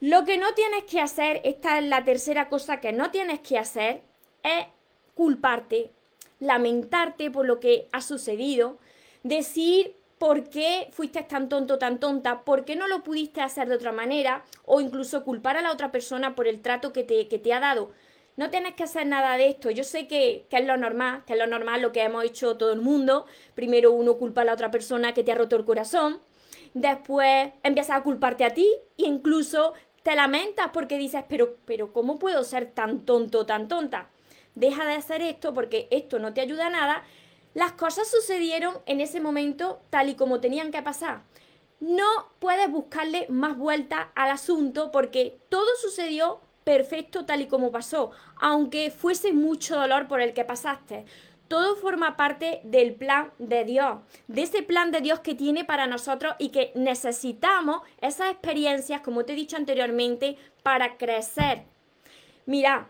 Lo 0.00 0.24
que 0.24 0.36
no 0.36 0.52
tienes 0.54 0.82
que 0.82 1.00
hacer, 1.00 1.40
esta 1.44 1.78
es 1.78 1.84
la 1.84 2.04
tercera 2.04 2.48
cosa 2.48 2.80
que 2.80 2.92
no 2.92 3.12
tienes 3.12 3.38
que 3.38 3.56
hacer, 3.56 4.02
es 4.42 4.66
culparte, 5.14 5.92
lamentarte 6.40 7.30
por 7.30 7.46
lo 7.46 7.60
que 7.60 7.86
ha 7.92 8.00
sucedido, 8.00 8.78
decir 9.22 9.94
por 10.18 10.50
qué 10.50 10.88
fuiste 10.90 11.22
tan 11.22 11.48
tonto, 11.48 11.78
tan 11.78 12.00
tonta, 12.00 12.40
por 12.42 12.64
qué 12.64 12.74
no 12.74 12.88
lo 12.88 13.04
pudiste 13.04 13.42
hacer 13.42 13.68
de 13.68 13.76
otra 13.76 13.92
manera, 13.92 14.44
o 14.64 14.80
incluso 14.80 15.22
culpar 15.22 15.56
a 15.56 15.62
la 15.62 15.70
otra 15.70 15.92
persona 15.92 16.34
por 16.34 16.48
el 16.48 16.62
trato 16.62 16.92
que 16.92 17.04
te, 17.04 17.28
que 17.28 17.38
te 17.38 17.52
ha 17.52 17.60
dado. 17.60 17.92
No 18.36 18.50
tienes 18.50 18.74
que 18.74 18.82
hacer 18.82 19.06
nada 19.06 19.36
de 19.38 19.48
esto. 19.48 19.70
Yo 19.70 19.82
sé 19.82 20.06
que, 20.06 20.46
es 20.50 20.66
lo 20.66 20.76
normal, 20.76 21.22
que 21.26 21.32
es 21.32 21.38
lo 21.38 21.46
normal 21.46 21.80
lo 21.80 21.92
que 21.92 22.02
hemos 22.02 22.24
hecho 22.24 22.56
todo 22.56 22.72
el 22.72 22.80
mundo. 22.80 23.24
Primero 23.54 23.92
uno 23.92 24.16
culpa 24.16 24.42
a 24.42 24.44
la 24.44 24.52
otra 24.52 24.70
persona 24.70 25.14
que 25.14 25.24
te 25.24 25.32
ha 25.32 25.36
roto 25.36 25.56
el 25.56 25.64
corazón. 25.64 26.20
Después 26.76 27.52
empiezas 27.62 27.96
a 27.96 28.02
culparte 28.02 28.44
a 28.44 28.52
ti 28.52 28.70
e 28.98 29.04
incluso 29.06 29.72
te 30.02 30.14
lamentas 30.14 30.68
porque 30.74 30.98
dices, 30.98 31.24
pero, 31.26 31.56
pero 31.64 31.90
¿cómo 31.90 32.18
puedo 32.18 32.44
ser 32.44 32.70
tan 32.70 33.06
tonto, 33.06 33.46
tan 33.46 33.66
tonta? 33.66 34.10
Deja 34.54 34.84
de 34.84 34.92
hacer 34.92 35.22
esto 35.22 35.54
porque 35.54 35.88
esto 35.90 36.18
no 36.18 36.34
te 36.34 36.42
ayuda 36.42 36.66
a 36.66 36.70
nada. 36.70 37.02
Las 37.54 37.72
cosas 37.72 38.10
sucedieron 38.10 38.74
en 38.84 39.00
ese 39.00 39.22
momento 39.22 39.80
tal 39.88 40.10
y 40.10 40.16
como 40.16 40.40
tenían 40.40 40.70
que 40.70 40.82
pasar. 40.82 41.22
No 41.80 42.04
puedes 42.40 42.70
buscarle 42.70 43.24
más 43.30 43.56
vuelta 43.56 44.12
al 44.14 44.28
asunto 44.28 44.92
porque 44.92 45.38
todo 45.48 45.68
sucedió 45.80 46.42
perfecto 46.62 47.24
tal 47.24 47.40
y 47.40 47.46
como 47.46 47.72
pasó, 47.72 48.10
aunque 48.38 48.90
fuese 48.90 49.32
mucho 49.32 49.76
dolor 49.76 50.08
por 50.08 50.20
el 50.20 50.34
que 50.34 50.44
pasaste. 50.44 51.06
Todo 51.48 51.76
forma 51.76 52.16
parte 52.16 52.60
del 52.64 52.94
plan 52.94 53.32
de 53.38 53.64
Dios, 53.64 53.98
de 54.26 54.42
ese 54.42 54.62
plan 54.62 54.90
de 54.90 55.00
Dios 55.00 55.20
que 55.20 55.34
tiene 55.34 55.64
para 55.64 55.86
nosotros 55.86 56.34
y 56.38 56.48
que 56.48 56.72
necesitamos 56.74 57.82
esas 58.00 58.32
experiencias, 58.32 59.00
como 59.00 59.24
te 59.24 59.32
he 59.32 59.36
dicho 59.36 59.56
anteriormente, 59.56 60.36
para 60.62 60.96
crecer. 60.96 61.62
Mira, 62.46 62.88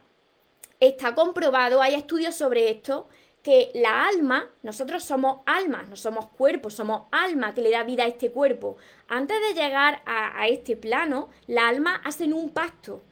está 0.81 1.15
comprobado, 1.15 1.83
hay 1.83 1.95
estudios 1.95 2.35
sobre 2.35 2.71
esto, 2.71 3.09
que 3.47 3.71
la 3.75 4.09
alma, 4.09 4.51
nosotros 4.65 5.05
somos 5.05 5.43
almas, 5.47 5.89
no 5.89 5.95
somos 5.95 6.27
cuerpos, 6.31 6.75
somos 6.75 7.03
alma 7.13 7.55
que 7.55 7.61
le 7.61 7.71
da 7.71 7.85
vida 7.85 8.03
a 8.03 8.09
este 8.09 8.33
cuerpo. 8.33 8.77
Antes 9.07 9.37
de 9.41 9.55
llegar 9.55 10.03
a, 10.05 10.49
este 10.49 10.77
plano, 10.77 11.29
la 11.47 11.69
alma 11.69 12.01
hacen 12.05 12.33
un 12.33 12.51
pacto 12.51 13.05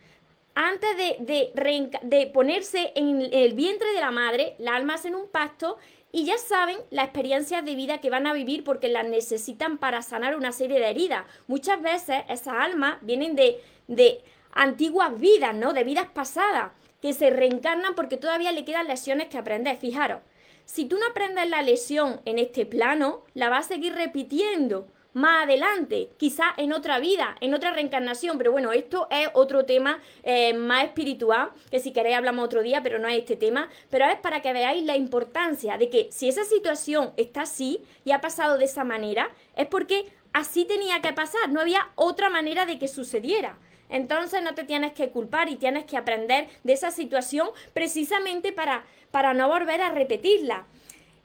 antes 0.54 0.96
de, 0.96 2.30
ponerse 2.32 2.92
en 2.94 3.20
el 3.32 3.54
vientre 3.54 3.92
de 3.92 4.00
la 4.00 4.10
madre, 4.10 4.54
la 4.58 4.76
alma 4.76 4.94
hacen 4.94 5.14
un 5.14 5.28
pacto 5.28 5.78
y 6.12 6.24
ya 6.24 6.38
saben 6.38 6.78
las 6.90 7.06
experiencias 7.06 7.64
de 7.64 7.74
vida 7.74 7.98
que 7.98 8.10
van 8.10 8.28
a 8.28 8.32
vivir 8.32 8.62
porque 8.62 8.88
las 8.88 9.06
necesitan 9.06 9.78
para 9.78 10.00
sanar 10.02 10.36
una 10.36 10.52
serie 10.52 10.78
de 10.78 10.90
heridas. 10.90 11.24
Muchas 11.48 11.82
veces 11.82 12.22
esas 12.28 12.54
almas 12.54 12.98
vienen 13.00 13.34
de, 13.34 13.60
de 13.88 14.22
antiguas 14.52 15.18
vidas, 15.18 15.56
¿no? 15.56 15.72
De 15.72 15.82
vidas 15.82 16.06
pasadas, 16.14 16.70
que 17.02 17.12
se 17.12 17.30
reencarnan 17.30 17.96
porque 17.96 18.16
todavía 18.16 18.52
le 18.52 18.64
quedan 18.64 18.86
lesiones 18.86 19.26
que 19.28 19.38
aprender. 19.38 19.76
Fijaros, 19.76 20.20
si 20.66 20.84
tú 20.86 20.96
no 20.98 21.06
aprendes 21.06 21.50
la 21.50 21.62
lesión 21.62 22.20
en 22.24 22.38
este 22.38 22.64
plano, 22.64 23.24
la 23.34 23.48
vas 23.48 23.66
a 23.66 23.68
seguir 23.70 23.94
repitiendo 23.94 24.86
más 25.14 25.44
adelante, 25.44 26.10
quizás 26.18 26.48
en 26.56 26.72
otra 26.72 26.98
vida, 26.98 27.36
en 27.40 27.54
otra 27.54 27.72
reencarnación, 27.72 28.36
pero 28.36 28.52
bueno, 28.52 28.72
esto 28.72 29.06
es 29.10 29.28
otro 29.32 29.64
tema 29.64 30.00
eh, 30.24 30.52
más 30.54 30.84
espiritual, 30.84 31.50
que 31.70 31.78
si 31.78 31.92
queréis 31.92 32.16
hablamos 32.16 32.44
otro 32.44 32.62
día, 32.62 32.82
pero 32.82 32.98
no 32.98 33.08
es 33.08 33.18
este 33.18 33.36
tema, 33.36 33.70
pero 33.90 34.06
es 34.06 34.18
para 34.18 34.42
que 34.42 34.52
veáis 34.52 34.84
la 34.84 34.96
importancia 34.96 35.78
de 35.78 35.88
que 35.88 36.08
si 36.10 36.28
esa 36.28 36.44
situación 36.44 37.12
está 37.16 37.42
así 37.42 37.80
y 38.04 38.10
ha 38.10 38.20
pasado 38.20 38.58
de 38.58 38.64
esa 38.64 38.84
manera, 38.84 39.30
es 39.56 39.68
porque 39.68 40.12
así 40.32 40.64
tenía 40.64 41.00
que 41.00 41.12
pasar, 41.12 41.48
no 41.48 41.60
había 41.60 41.88
otra 41.94 42.28
manera 42.28 42.66
de 42.66 42.78
que 42.78 42.88
sucediera. 42.88 43.56
Entonces 43.88 44.42
no 44.42 44.54
te 44.54 44.64
tienes 44.64 44.92
que 44.92 45.10
culpar 45.10 45.48
y 45.48 45.56
tienes 45.56 45.84
que 45.84 45.96
aprender 45.96 46.48
de 46.64 46.72
esa 46.72 46.90
situación 46.90 47.48
precisamente 47.72 48.52
para, 48.52 48.84
para 49.12 49.34
no 49.34 49.48
volver 49.48 49.80
a 49.80 49.90
repetirla. 49.90 50.66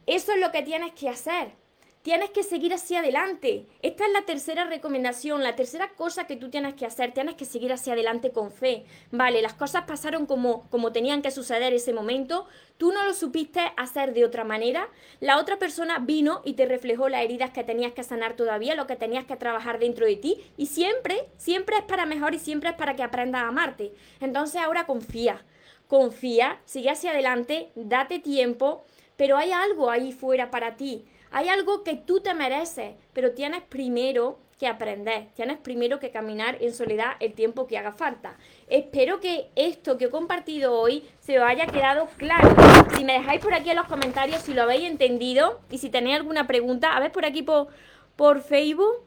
Eso 0.06 0.34
es 0.34 0.40
lo 0.40 0.52
que 0.52 0.62
tienes 0.62 0.94
que 0.94 1.10
hacer. 1.10 1.59
Tienes 2.02 2.30
que 2.30 2.44
seguir 2.44 2.74
hacia 2.74 3.00
adelante. 3.00 3.66
Esta 3.82 4.06
es 4.06 4.14
la 4.14 4.22
tercera 4.22 4.64
recomendación, 4.64 5.44
la 5.44 5.58
tercera 5.58 5.90
cosa 5.90 6.28
que 6.28 6.38
tú 6.38 6.50
tienes 6.50 6.76
que 6.76 6.86
hacer. 6.86 7.14
Tienes 7.14 7.36
que 7.36 7.44
seguir 7.44 7.74
hacia 7.74 7.92
adelante 7.92 8.32
con 8.32 8.52
fe. 8.52 8.86
Vale, 9.12 9.42
las 9.42 9.54
cosas 9.54 9.84
pasaron 9.84 10.26
como, 10.26 10.70
como 10.70 10.94
tenían 10.94 11.22
que 11.22 11.30
suceder 11.30 11.74
ese 11.74 11.92
momento. 11.92 12.48
Tú 12.78 12.94
no 12.94 13.04
lo 13.04 13.14
supiste 13.14 13.60
hacer 13.76 14.14
de 14.14 14.24
otra 14.24 14.46
manera. 14.46 14.88
La 15.20 15.40
otra 15.40 15.60
persona 15.60 16.00
vino 16.00 16.42
y 16.46 16.54
te 16.54 16.66
reflejó 16.66 17.10
las 17.10 17.22
heridas 17.22 17.50
que 17.50 17.66
tenías 17.66 17.92
que 17.92 18.04
sanar 18.04 18.38
todavía, 18.38 18.76
lo 18.76 18.88
que 18.88 18.96
tenías 18.96 19.26
que 19.26 19.36
trabajar 19.36 19.78
dentro 19.78 20.06
de 20.06 20.16
ti. 20.16 20.42
Y 20.56 20.68
siempre, 20.68 21.28
siempre 21.36 21.76
es 21.76 21.84
para 21.84 22.06
mejor 22.06 22.34
y 22.34 22.40
siempre 22.40 22.70
es 22.70 22.76
para 22.78 22.96
que 22.96 23.04
aprendas 23.04 23.42
a 23.42 23.50
amarte. 23.50 23.92
Entonces 24.22 24.62
ahora 24.62 24.86
confía. 24.86 25.44
Confía, 25.90 26.62
sigue 26.64 26.92
hacia 26.92 27.12
adelante, 27.12 27.72
date 27.76 28.20
tiempo, 28.20 28.86
pero 29.18 29.36
hay 29.36 29.52
algo 29.52 29.90
ahí 29.90 30.14
fuera 30.14 30.50
para 30.50 30.78
ti 30.78 31.06
hay 31.32 31.50
algo 31.50 31.84
que 31.84 31.96
tú 31.96 32.22
te 32.22 32.34
mereces, 32.34 32.96
pero 33.14 33.34
tienes 33.34 33.62
primero 33.64 34.40
que 34.60 34.68
aprender, 34.68 35.28
tienes 35.36 35.58
primero 35.58 36.00
que 36.00 36.12
caminar 36.12 36.58
en 36.60 36.74
soledad 36.74 37.14
el 37.22 37.34
tiempo 37.34 37.66
que 37.66 37.78
haga 37.78 37.94
falta. 37.94 38.36
Espero 38.68 39.22
que 39.22 39.50
esto 39.56 39.98
que 39.98 40.06
he 40.06 40.10
compartido 40.10 40.74
hoy 40.74 41.08
se 41.22 41.40
os 41.40 41.46
haya 41.46 41.66
quedado 41.66 42.10
claro. 42.18 42.54
Si 42.98 43.06
me 43.06 43.14
dejáis 43.14 43.42
por 43.42 43.54
aquí 43.54 43.70
en 43.70 43.78
los 43.78 43.88
comentarios 43.88 44.42
si 44.42 44.54
lo 44.54 44.64
habéis 44.64 44.84
entendido 44.84 45.62
y 45.72 45.78
si 45.78 45.90
tenéis 45.90 46.18
alguna 46.18 46.46
pregunta, 46.46 46.96
a 46.96 47.00
ver 47.00 47.14
por 47.14 47.24
aquí 47.24 47.42
por, 47.42 47.70
por 48.18 48.42
Facebook. 48.42 49.06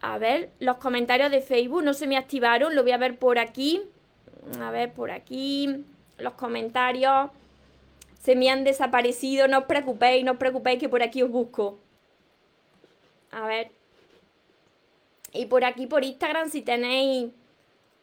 A 0.00 0.18
ver, 0.18 0.50
los 0.58 0.78
comentarios 0.78 1.30
de 1.30 1.40
Facebook 1.40 1.84
no 1.84 1.94
se 1.94 2.08
me 2.08 2.16
activaron, 2.16 2.74
lo 2.74 2.82
voy 2.82 2.90
a 2.90 2.96
ver 2.96 3.16
por 3.16 3.38
aquí. 3.38 3.80
A 4.60 4.72
ver, 4.72 4.92
por 4.92 5.12
aquí, 5.12 5.84
los 6.18 6.32
comentarios 6.32 7.30
se 8.22 8.36
me 8.36 8.50
han 8.50 8.62
desaparecido, 8.62 9.48
no 9.48 9.58
os 9.58 9.64
preocupéis, 9.64 10.24
no 10.24 10.32
os 10.32 10.38
preocupéis 10.38 10.78
que 10.78 10.88
por 10.88 11.02
aquí 11.02 11.22
os 11.22 11.30
busco. 11.30 11.78
A 13.32 13.46
ver. 13.46 13.72
Y 15.32 15.46
por 15.46 15.64
aquí, 15.64 15.86
por 15.86 16.04
Instagram, 16.04 16.48
si 16.48 16.62
tenéis 16.62 17.32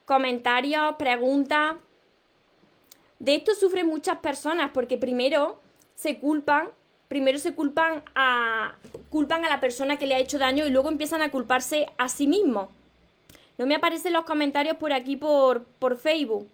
comentarios, 0.03 0.95
preguntas. 0.97 1.77
De 3.19 3.35
esto 3.35 3.53
sufren 3.55 3.87
muchas 3.87 4.17
personas 4.17 4.71
porque 4.73 4.97
primero 4.97 5.61
se 5.95 6.19
culpan, 6.19 6.69
primero 7.07 7.39
se 7.39 7.53
culpan 7.55 8.03
a, 8.13 8.75
culpan 9.09 9.45
a 9.45 9.49
la 9.49 9.61
persona 9.61 9.97
que 9.97 10.07
le 10.07 10.15
ha 10.15 10.19
hecho 10.19 10.37
daño 10.37 10.65
y 10.65 10.69
luego 10.69 10.89
empiezan 10.89 11.21
a 11.21 11.31
culparse 11.31 11.87
a 11.97 12.09
sí 12.09 12.27
mismos. 12.27 12.67
No 13.57 13.65
me 13.65 13.75
aparecen 13.75 14.13
los 14.13 14.25
comentarios 14.25 14.75
por 14.77 14.91
aquí 14.91 15.15
por, 15.15 15.63
por 15.63 15.97
Facebook. 15.97 16.49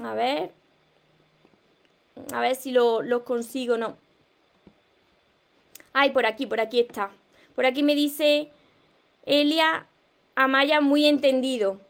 A 0.00 0.14
ver. 0.14 0.57
A 2.32 2.40
ver 2.40 2.56
si 2.56 2.70
lo, 2.70 3.24
consigo 3.24 3.76
no. 3.76 3.96
Ay, 5.92 6.10
por 6.10 6.26
aquí, 6.26 6.46
por 6.46 6.60
aquí 6.60 6.80
está. 6.80 7.10
Por 7.54 7.66
aquí 7.66 7.82
me 7.82 7.94
dice 7.94 8.50
Elia 9.26 9.86
Amaya, 10.34 10.80
muy 10.80 11.06
entendido. 11.06 11.80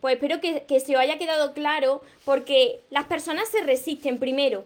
Pues 0.00 0.14
espero 0.14 0.40
que, 0.40 0.64
que 0.64 0.80
se 0.80 0.94
os 0.94 1.00
haya 1.00 1.18
quedado 1.18 1.54
claro 1.54 2.02
porque 2.24 2.80
las 2.90 3.06
personas 3.06 3.48
se 3.48 3.62
resisten 3.62 4.18
primero. 4.18 4.64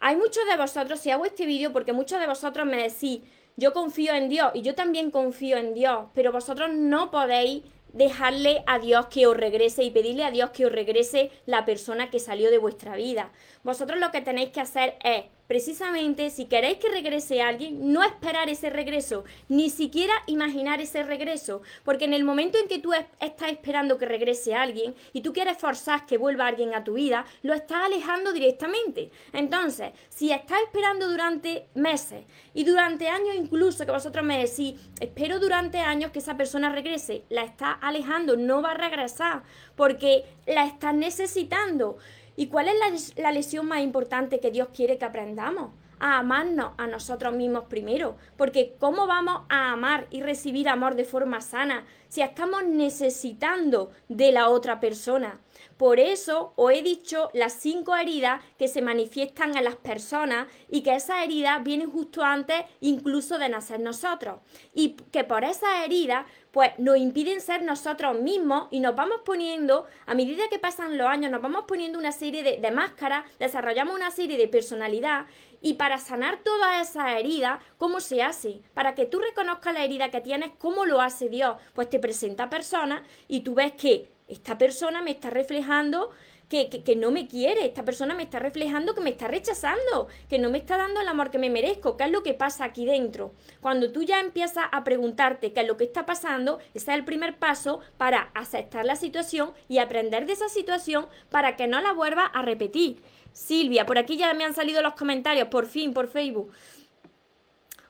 Hay 0.00 0.16
muchos 0.16 0.44
de 0.46 0.56
vosotros, 0.56 0.98
si 0.98 1.10
hago 1.10 1.24
este 1.24 1.46
vídeo, 1.46 1.72
porque 1.72 1.92
muchos 1.92 2.18
de 2.18 2.26
vosotros 2.26 2.66
me 2.66 2.82
decís, 2.82 3.20
yo 3.56 3.72
confío 3.72 4.14
en 4.14 4.28
Dios 4.28 4.50
y 4.54 4.62
yo 4.62 4.74
también 4.74 5.10
confío 5.10 5.56
en 5.56 5.74
Dios, 5.74 6.06
pero 6.14 6.32
vosotros 6.32 6.70
no 6.72 7.10
podéis 7.10 7.62
dejarle 7.92 8.62
a 8.66 8.78
Dios 8.78 9.06
que 9.06 9.26
os 9.26 9.36
regrese 9.36 9.82
y 9.84 9.90
pedirle 9.90 10.24
a 10.24 10.30
Dios 10.30 10.50
que 10.50 10.66
os 10.66 10.72
regrese 10.72 11.30
la 11.46 11.64
persona 11.64 12.10
que 12.10 12.18
salió 12.18 12.50
de 12.50 12.58
vuestra 12.58 12.96
vida. 12.96 13.32
Vosotros 13.62 13.98
lo 14.00 14.10
que 14.10 14.20
tenéis 14.20 14.50
que 14.50 14.60
hacer 14.60 14.96
es 15.04 15.24
precisamente 15.46 16.30
si 16.30 16.46
queréis 16.46 16.78
que 16.78 16.88
regrese 16.88 17.42
alguien, 17.42 17.92
no 17.92 18.02
esperar 18.02 18.48
ese 18.48 18.70
regreso, 18.70 19.24
ni 19.48 19.70
siquiera 19.70 20.14
imaginar 20.26 20.80
ese 20.80 21.02
regreso, 21.02 21.62
porque 21.84 22.04
en 22.04 22.14
el 22.14 22.24
momento 22.24 22.58
en 22.58 22.68
que 22.68 22.78
tú 22.78 22.92
estás 22.92 23.50
esperando 23.50 23.98
que 23.98 24.06
regrese 24.06 24.54
alguien 24.54 24.94
y 25.12 25.20
tú 25.20 25.32
quieres 25.32 25.58
forzar 25.58 26.06
que 26.06 26.18
vuelva 26.18 26.46
alguien 26.46 26.74
a 26.74 26.84
tu 26.84 26.94
vida, 26.94 27.26
lo 27.42 27.54
estás 27.54 27.84
alejando 27.84 28.32
directamente. 28.32 29.10
Entonces, 29.32 29.92
si 30.08 30.30
estás 30.30 30.58
esperando 30.62 31.08
durante 31.08 31.66
meses 31.74 32.24
y 32.54 32.64
durante 32.64 33.08
años 33.08 33.34
incluso, 33.36 33.84
que 33.84 33.92
vosotros 33.92 34.24
me 34.24 34.38
decís, 34.38 34.80
espero 35.00 35.38
durante 35.38 35.78
años 35.78 36.10
que 36.12 36.20
esa 36.20 36.36
persona 36.36 36.70
regrese, 36.70 37.24
la 37.28 37.42
estás 37.42 37.76
alejando, 37.80 38.36
no 38.36 38.62
va 38.62 38.72
a 38.72 38.74
regresar, 38.74 39.42
porque 39.76 40.24
la 40.46 40.64
estás 40.64 40.94
necesitando. 40.94 41.98
¿Y 42.36 42.46
cuál 42.46 42.68
es 42.68 43.14
la, 43.16 43.32
lesión 43.32 43.66
más 43.66 43.80
importante 43.80 44.40
que 44.40 44.50
Dios 44.50 44.68
quiere 44.74 44.98
que 44.98 45.04
aprendamos? 45.04 45.70
a 46.04 46.18
amarnos 46.18 46.72
a 46.78 46.88
nosotros 46.88 47.32
mismos 47.32 47.66
primero, 47.66 48.16
porque 48.36 48.74
¿cómo 48.80 49.06
vamos 49.06 49.42
a 49.48 49.70
amar 49.70 50.08
y 50.10 50.20
recibir 50.20 50.68
amor 50.68 50.96
de 50.96 51.04
forma 51.04 51.40
sana 51.40 51.84
si 52.12 52.20
estamos 52.20 52.62
necesitando 52.64 53.90
de 54.10 54.32
la 54.32 54.50
otra 54.50 54.80
persona? 54.80 55.40
Por 55.78 55.98
eso 55.98 56.52
os 56.56 56.70
he 56.70 56.82
dicho 56.82 57.30
las 57.32 57.54
cinco 57.54 57.96
heridas 57.96 58.42
que 58.58 58.68
se 58.68 58.82
manifiestan 58.82 59.56
en 59.56 59.64
las 59.64 59.76
personas 59.76 60.46
y 60.68 60.82
que 60.82 60.94
esas 60.94 61.24
heridas 61.24 61.64
vienen 61.64 61.90
justo 61.90 62.22
antes 62.22 62.66
incluso 62.80 63.38
de 63.38 63.48
nacer 63.48 63.80
nosotros. 63.80 64.40
Y 64.74 64.90
que 65.10 65.24
por 65.24 65.42
esas 65.42 65.84
heridas 65.86 66.26
pues 66.52 66.72
nos 66.78 66.98
impiden 66.98 67.40
ser 67.40 67.62
nosotros 67.62 68.20
mismos 68.20 68.68
y 68.70 68.80
nos 68.80 68.94
vamos 68.94 69.22
poniendo, 69.24 69.86
a 70.04 70.14
medida 70.14 70.44
que 70.50 70.58
pasan 70.58 70.98
los 70.98 71.06
años, 71.06 71.30
nos 71.30 71.40
vamos 71.40 71.64
poniendo 71.66 71.98
una 71.98 72.12
serie 72.12 72.42
de, 72.42 72.70
máscaras, 72.70 73.24
desarrollamos 73.38 73.94
una 73.94 74.10
serie 74.10 74.36
de 74.36 74.48
personalidad 74.48 75.26
y 75.62 75.74
para 75.74 75.96
sanar 75.96 76.40
todas 76.42 76.88
esas 76.88 77.18
heridas, 77.18 77.62
¿cómo 77.78 78.00
se 78.00 78.22
hace? 78.22 78.60
Para 78.74 78.94
que 78.94 79.06
tú 79.06 79.20
reconozcas 79.20 79.72
la 79.72 79.84
herida 79.84 80.10
que 80.10 80.20
tienes, 80.20 80.50
¿cómo 80.58 80.84
lo 80.84 81.00
hace 81.00 81.28
Dios? 81.28 81.56
Pues 81.72 81.88
te 81.88 82.00
presenta 82.02 82.50
personas 82.50 83.00
y 83.28 83.40
tú 83.40 83.54
ves 83.54 83.72
que 83.72 84.10
esta 84.28 84.58
persona 84.58 85.00
me 85.00 85.12
está 85.12 85.30
reflejando 85.30 86.10
que, 86.52 86.68
que, 86.68 86.96
no 86.96 87.10
me 87.10 87.28
quiere, 87.28 87.64
esta 87.64 87.82
persona 87.82 88.14
me 88.14 88.24
está 88.24 88.38
reflejando 88.38 88.94
que 88.94 89.00
me 89.00 89.08
está 89.08 89.26
rechazando, 89.26 90.08
que 90.28 90.38
no 90.38 90.50
me 90.50 90.58
está 90.58 90.76
dando 90.76 91.00
el 91.00 91.08
amor 91.08 91.30
que 91.30 91.38
me 91.38 91.48
merezco, 91.48 91.96
¿qué 91.96 92.04
es 92.04 92.10
lo 92.10 92.22
que 92.22 92.34
pasa 92.34 92.64
aquí 92.64 92.84
dentro? 92.84 93.32
Cuando 93.62 93.90
tú 93.90 94.02
ya 94.02 94.20
empiezas 94.20 94.66
a 94.70 94.84
preguntarte 94.84 95.54
qué 95.54 95.60
es 95.60 95.66
lo 95.66 95.78
que 95.78 95.84
está 95.84 96.04
pasando, 96.04 96.58
ese 96.74 96.90
es 96.92 96.98
el 96.98 97.06
primer 97.06 97.38
paso 97.38 97.80
para 97.96 98.30
aceptar 98.34 98.84
la 98.84 98.96
situación 98.96 99.52
y 99.66 99.78
aprender 99.78 100.26
de 100.26 100.34
esa 100.34 100.50
situación 100.50 101.06
para 101.30 101.56
que 101.56 101.68
no 101.68 101.80
la 101.80 101.94
vuelva 101.94 102.26
a 102.26 102.42
repetir. 102.42 103.00
Silvia, 103.32 103.86
por 103.86 103.96
aquí 103.96 104.18
ya 104.18 104.34
me 104.34 104.44
han 104.44 104.52
salido 104.52 104.82
los 104.82 104.92
comentarios, 104.92 105.48
por 105.48 105.64
fin, 105.66 105.94
por 105.94 106.08
Facebook. 106.08 106.52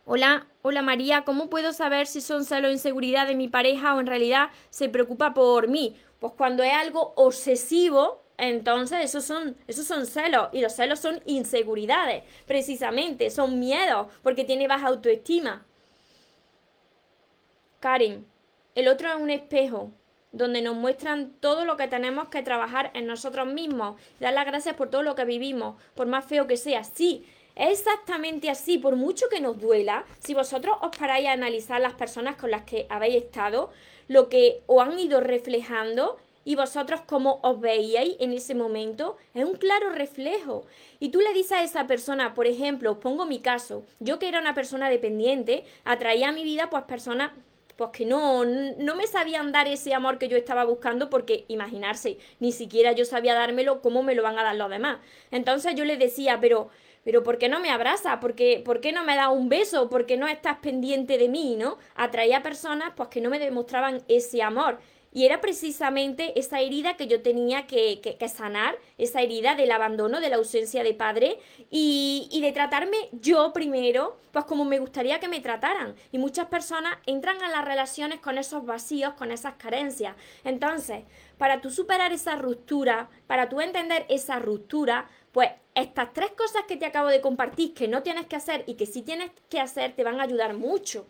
Hola, 0.04 0.48
hola 0.62 0.82
María, 0.82 1.22
¿cómo 1.24 1.48
puedo 1.48 1.72
saber 1.72 2.08
si 2.08 2.20
son 2.20 2.44
celos 2.44 2.72
inseguridad 2.72 3.28
de 3.28 3.36
mi 3.36 3.46
pareja 3.46 3.94
o 3.94 4.00
en 4.00 4.08
realidad 4.08 4.50
se 4.68 4.88
preocupa 4.88 5.32
por 5.32 5.68
mí? 5.68 5.96
Pues 6.18 6.32
cuando 6.36 6.64
es 6.64 6.72
algo 6.72 7.12
obsesivo, 7.14 8.20
entonces 8.36 8.98
esos 9.04 9.24
son, 9.24 9.56
esos 9.68 9.86
son 9.86 10.06
celos 10.06 10.48
y 10.52 10.60
los 10.60 10.72
celos 10.72 10.98
son 10.98 11.20
inseguridades, 11.24 12.24
precisamente, 12.46 13.30
son 13.30 13.60
miedos 13.60 14.08
porque 14.24 14.42
tiene 14.42 14.66
baja 14.66 14.88
autoestima. 14.88 15.64
Karen, 17.78 18.26
el 18.74 18.88
otro 18.88 19.08
es 19.08 19.14
un 19.14 19.30
espejo 19.30 19.92
donde 20.32 20.62
nos 20.62 20.74
muestran 20.74 21.34
todo 21.38 21.64
lo 21.64 21.76
que 21.76 21.86
tenemos 21.86 22.28
que 22.28 22.42
trabajar 22.42 22.90
en 22.94 23.06
nosotros 23.06 23.46
mismos, 23.46 24.00
dar 24.18 24.32
las 24.32 24.46
gracias 24.46 24.74
por 24.74 24.90
todo 24.90 25.04
lo 25.04 25.14
que 25.14 25.26
vivimos, 25.26 25.80
por 25.94 26.08
más 26.08 26.24
feo 26.24 26.48
que 26.48 26.56
sea. 26.56 26.82
Sí, 26.82 27.24
es 27.54 27.80
exactamente 27.80 28.50
así, 28.50 28.78
por 28.78 28.96
mucho 28.96 29.28
que 29.28 29.40
nos 29.40 29.60
duela, 29.60 30.04
si 30.20 30.34
vosotros 30.34 30.76
os 30.80 30.96
paráis 30.96 31.28
a 31.28 31.32
analizar 31.32 31.80
las 31.80 31.94
personas 31.94 32.36
con 32.36 32.50
las 32.50 32.62
que 32.62 32.86
habéis 32.88 33.16
estado, 33.16 33.70
lo 34.08 34.28
que 34.28 34.62
os 34.66 34.82
han 34.82 34.98
ido 34.98 35.20
reflejando 35.20 36.18
y 36.44 36.56
vosotros 36.56 37.02
cómo 37.06 37.38
os 37.42 37.60
veíais 37.60 38.16
en 38.18 38.32
ese 38.32 38.54
momento, 38.54 39.16
es 39.34 39.44
un 39.44 39.54
claro 39.54 39.90
reflejo. 39.90 40.64
Y 40.98 41.10
tú 41.10 41.20
le 41.20 41.32
dices 41.32 41.52
a 41.52 41.62
esa 41.62 41.86
persona, 41.86 42.34
por 42.34 42.46
ejemplo, 42.46 42.92
os 42.92 42.98
pongo 42.98 43.26
mi 43.26 43.40
caso, 43.40 43.84
yo 44.00 44.18
que 44.18 44.28
era 44.28 44.40
una 44.40 44.54
persona 44.54 44.90
dependiente, 44.90 45.64
atraía 45.84 46.30
a 46.30 46.32
mi 46.32 46.44
vida 46.44 46.68
pues 46.70 46.84
personas 46.84 47.32
pues 47.76 47.90
que 47.90 48.04
no, 48.04 48.44
no 48.44 48.94
me 48.96 49.06
sabían 49.06 49.50
dar 49.50 49.66
ese 49.66 49.94
amor 49.94 50.18
que 50.18 50.28
yo 50.28 50.36
estaba 50.36 50.64
buscando 50.64 51.08
porque 51.08 51.46
imaginarse, 51.48 52.18
ni 52.38 52.52
siquiera 52.52 52.92
yo 52.92 53.04
sabía 53.04 53.34
dármelo, 53.34 53.80
¿cómo 53.80 54.02
me 54.02 54.14
lo 54.14 54.22
van 54.22 54.38
a 54.38 54.42
dar 54.42 54.56
los 54.56 54.68
demás? 54.68 54.98
Entonces 55.30 55.74
yo 55.74 55.84
le 55.84 55.96
decía, 55.96 56.38
pero 56.40 56.68
pero 57.04 57.22
¿por 57.22 57.38
qué 57.38 57.48
no 57.48 57.60
me 57.60 57.70
abraza? 57.70 58.20
¿Por 58.20 58.34
qué, 58.34 58.62
¿Por 58.64 58.80
qué, 58.80 58.92
no 58.92 59.04
me 59.04 59.16
da 59.16 59.28
un 59.28 59.48
beso? 59.48 59.88
¿Por 59.88 60.06
qué 60.06 60.16
no 60.16 60.28
estás 60.28 60.58
pendiente 60.58 61.18
de 61.18 61.28
mí? 61.28 61.56
¿no? 61.56 61.78
Atraía 61.94 62.42
personas 62.42 62.92
pues, 62.96 63.08
que 63.08 63.20
no 63.20 63.30
me 63.30 63.38
demostraban 63.38 64.02
ese 64.08 64.42
amor. 64.42 64.78
Y 65.12 65.26
era 65.26 65.40
precisamente 65.40 66.38
esa 66.38 66.60
herida 66.60 66.96
que 66.96 67.06
yo 67.06 67.20
tenía 67.20 67.66
que, 67.66 68.16
sanar, 68.34 68.76
esa 68.96 69.20
herida 69.20 69.54
del 69.54 69.70
abandono, 69.70 70.20
de 70.20 70.30
la 70.30 70.36
ausencia 70.36 70.82
de 70.82 70.94
padre 70.94 71.38
y, 71.70 72.28
y, 72.30 72.40
de 72.40 72.52
tratarme 72.52 72.96
yo 73.12 73.52
primero, 73.52 74.16
pues 74.32 74.46
como 74.46 74.64
me 74.64 74.78
gustaría 74.78 75.20
que 75.20 75.28
me 75.28 75.40
trataran. 75.40 75.94
Y 76.12 76.18
muchas 76.18 76.46
personas 76.46 76.96
entran 77.06 77.42
a 77.42 77.50
las 77.50 77.64
relaciones 77.64 78.20
con 78.20 78.38
esos 78.38 78.64
vacíos, 78.64 79.12
con 79.14 79.32
esas 79.32 79.54
carencias. 79.54 80.16
Entonces, 80.44 81.04
para 81.36 81.60
tú 81.60 81.70
superar 81.70 82.12
esa 82.12 82.36
ruptura, 82.36 83.10
para 83.26 83.48
tú 83.48 83.60
entender 83.60 84.06
esa 84.08 84.38
ruptura, 84.38 85.08
pues 85.32 85.50
estas 85.74 86.12
tres 86.12 86.30
cosas 86.32 86.62
que 86.66 86.76
te 86.76 86.86
acabo 86.86 87.08
de 87.08 87.20
compartir 87.20 87.74
que 87.74 87.88
no 87.88 88.02
tienes 88.02 88.26
que 88.26 88.36
hacer 88.36 88.64
y 88.66 88.74
que 88.74 88.86
sí 88.86 89.02
tienes 89.02 89.30
que 89.48 89.60
hacer 89.60 89.92
te 89.92 90.04
van 90.04 90.20
a 90.20 90.24
ayudar 90.24 90.54
mucho 90.54 91.06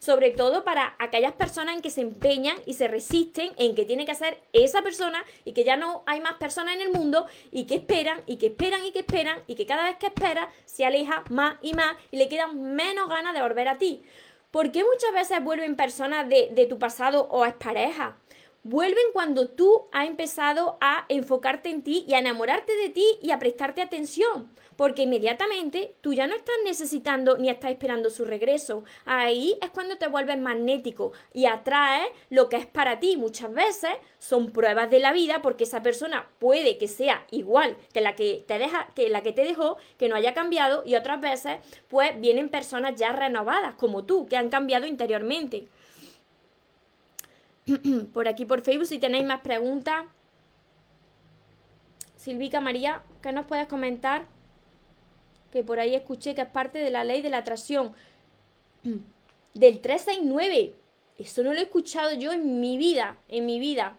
sobre 0.00 0.30
todo 0.30 0.64
para 0.64 0.96
aquellas 0.98 1.34
personas 1.34 1.76
en 1.76 1.82
que 1.82 1.90
se 1.90 2.00
empeñan 2.00 2.56
y 2.64 2.72
se 2.74 2.88
resisten 2.88 3.52
en 3.58 3.74
que 3.74 3.84
tiene 3.84 4.06
que 4.06 4.12
hacer 4.12 4.40
esa 4.54 4.80
persona 4.82 5.22
y 5.44 5.52
que 5.52 5.62
ya 5.62 5.76
no 5.76 6.02
hay 6.06 6.20
más 6.20 6.34
personas 6.34 6.74
en 6.74 6.80
el 6.80 6.90
mundo 6.90 7.26
y 7.52 7.66
que 7.66 7.76
esperan 7.76 8.22
y 8.26 8.36
que 8.38 8.46
esperan 8.46 8.84
y 8.84 8.92
que 8.92 9.00
esperan 9.00 9.38
y 9.46 9.54
que 9.54 9.66
cada 9.66 9.84
vez 9.84 9.96
que 9.98 10.06
espera 10.06 10.48
se 10.64 10.86
aleja 10.86 11.22
más 11.28 11.58
y 11.60 11.74
más 11.74 11.96
y 12.10 12.16
le 12.16 12.28
quedan 12.28 12.74
menos 12.74 13.10
ganas 13.10 13.34
de 13.34 13.42
volver 13.42 13.68
a 13.68 13.76
ti. 13.76 14.02
¿Por 14.50 14.72
qué 14.72 14.82
muchas 14.82 15.12
veces 15.12 15.44
vuelven 15.44 15.76
personas 15.76 16.28
de, 16.28 16.48
de 16.52 16.66
tu 16.66 16.78
pasado 16.78 17.28
o 17.30 17.44
es 17.44 17.54
pareja? 17.54 18.16
Vuelven 18.62 19.04
cuando 19.12 19.48
tú 19.48 19.86
has 19.92 20.06
empezado 20.06 20.78
a 20.80 21.04
enfocarte 21.08 21.68
en 21.68 21.82
ti 21.82 22.04
y 22.08 22.14
a 22.14 22.18
enamorarte 22.18 22.74
de 22.76 22.88
ti 22.88 23.06
y 23.22 23.32
a 23.32 23.38
prestarte 23.38 23.82
atención 23.82 24.50
porque 24.80 25.02
inmediatamente 25.02 25.94
tú 26.00 26.14
ya 26.14 26.26
no 26.26 26.34
estás 26.34 26.54
necesitando 26.64 27.36
ni 27.36 27.50
estás 27.50 27.70
esperando 27.70 28.08
su 28.08 28.24
regreso. 28.24 28.82
Ahí 29.04 29.58
es 29.60 29.68
cuando 29.68 29.98
te 29.98 30.08
vuelves 30.08 30.38
magnético 30.38 31.12
y 31.34 31.44
atraes 31.44 32.08
lo 32.30 32.48
que 32.48 32.56
es 32.56 32.64
para 32.64 32.98
ti. 32.98 33.18
Muchas 33.18 33.52
veces 33.52 33.90
son 34.18 34.52
pruebas 34.52 34.88
de 34.88 34.98
la 34.98 35.12
vida 35.12 35.42
porque 35.42 35.64
esa 35.64 35.82
persona 35.82 36.30
puede 36.38 36.78
que 36.78 36.88
sea 36.88 37.26
igual 37.30 37.76
que 37.92 38.00
la 38.00 38.16
que 38.16 38.42
te 38.48 38.58
deja, 38.58 38.88
que 38.94 39.10
la 39.10 39.22
que 39.22 39.34
te 39.34 39.44
dejó, 39.44 39.76
que 39.98 40.08
no 40.08 40.16
haya 40.16 40.32
cambiado 40.32 40.82
y 40.86 40.94
otras 40.94 41.20
veces 41.20 41.58
pues 41.88 42.18
vienen 42.18 42.48
personas 42.48 42.94
ya 42.98 43.12
renovadas 43.12 43.74
como 43.74 44.04
tú, 44.04 44.28
que 44.28 44.38
han 44.38 44.48
cambiado 44.48 44.86
interiormente. 44.86 45.68
por 48.14 48.28
aquí 48.28 48.46
por 48.46 48.62
Facebook 48.62 48.86
si 48.86 48.98
tenéis 48.98 49.26
más 49.26 49.42
preguntas. 49.42 50.06
Silvica 52.16 52.62
María, 52.62 53.02
¿qué 53.20 53.30
nos 53.30 53.44
puedes 53.44 53.68
comentar? 53.68 54.39
Que 55.50 55.62
por 55.64 55.80
ahí 55.80 55.94
escuché 55.94 56.34
que 56.34 56.42
es 56.42 56.48
parte 56.48 56.78
de 56.78 56.90
la 56.90 57.04
ley 57.04 57.22
de 57.22 57.30
la 57.30 57.38
atracción. 57.38 57.94
Del 59.54 59.80
369. 59.80 60.74
Eso 61.18 61.42
no 61.42 61.52
lo 61.52 61.58
he 61.58 61.64
escuchado 61.64 62.14
yo 62.14 62.32
en 62.32 62.60
mi 62.60 62.78
vida, 62.78 63.18
en 63.28 63.44
mi 63.46 63.58
vida. 63.58 63.96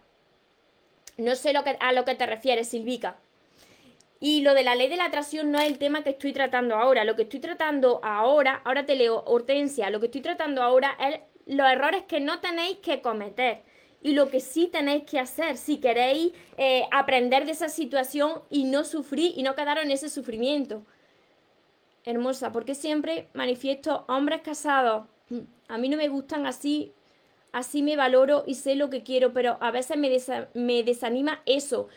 No 1.18 1.36
sé 1.36 1.54
a 1.80 1.92
lo 1.92 2.06
que 2.06 2.16
te 2.16 2.26
refieres, 2.26 2.70
Silvica. 2.70 3.18
Y 4.20 4.42
lo 4.42 4.54
de 4.54 4.64
la 4.64 4.76
ley 4.76 4.88
de 4.88 4.96
la 4.96 5.06
atracción 5.06 5.52
no 5.52 5.60
es 5.60 5.68
el 5.68 5.78
tema 5.78 6.04
que 6.04 6.12
estoy 6.12 6.32
tratando 6.32 6.76
ahora. 6.76 7.04
Lo 7.04 7.16
que 7.16 7.24
estoy 7.24 7.40
tratando 7.40 8.00
ahora, 8.04 8.62
ahora 8.64 8.86
te 8.86 8.96
leo, 8.96 9.24
Hortensia, 9.26 9.90
lo 9.90 10.00
que 10.00 10.06
estoy 10.06 10.22
tratando 10.22 10.62
ahora 10.62 10.96
es 11.00 11.20
los 11.48 11.70
errores 11.70 12.04
que 12.04 12.20
no 12.20 12.40
tenéis 12.40 12.78
que 12.78 13.02
cometer 13.02 13.64
y 14.02 14.14
lo 14.14 14.30
que 14.30 14.40
sí 14.40 14.68
tenéis 14.68 15.04
que 15.04 15.20
hacer 15.20 15.58
si 15.58 15.78
queréis 15.78 16.34
eh, 16.58 16.86
aprender 16.92 17.46
de 17.46 17.52
esa 17.52 17.70
situación 17.70 18.42
y 18.50 18.64
no 18.64 18.84
sufrir 18.84 19.34
y 19.36 19.44
no 19.44 19.56
quedar 19.56 19.80
en 19.80 19.92
ese 19.92 20.10
sufrimiento 20.10 20.84
hermosa, 22.06 22.52
porque 22.52 22.76
siempre 22.76 23.28
manifiesto 23.34 24.06
hombres 24.08 24.42
casados. 24.42 25.06
A 25.68 25.78
mí 25.78 25.90
no 25.90 25.98
me 25.98 26.10
gustan 26.10 26.46
así, 26.46 26.94
así 27.52 27.84
me 27.84 27.96
valoro 27.96 28.44
y 28.48 28.56
sé 28.56 28.76
lo 28.76 28.90
que 28.90 29.04
quiero, 29.04 29.34
pero 29.34 29.58
a 29.62 29.72
veces 29.72 29.98
me, 29.98 30.84
desanima 30.84 31.42
eso. 31.46 31.88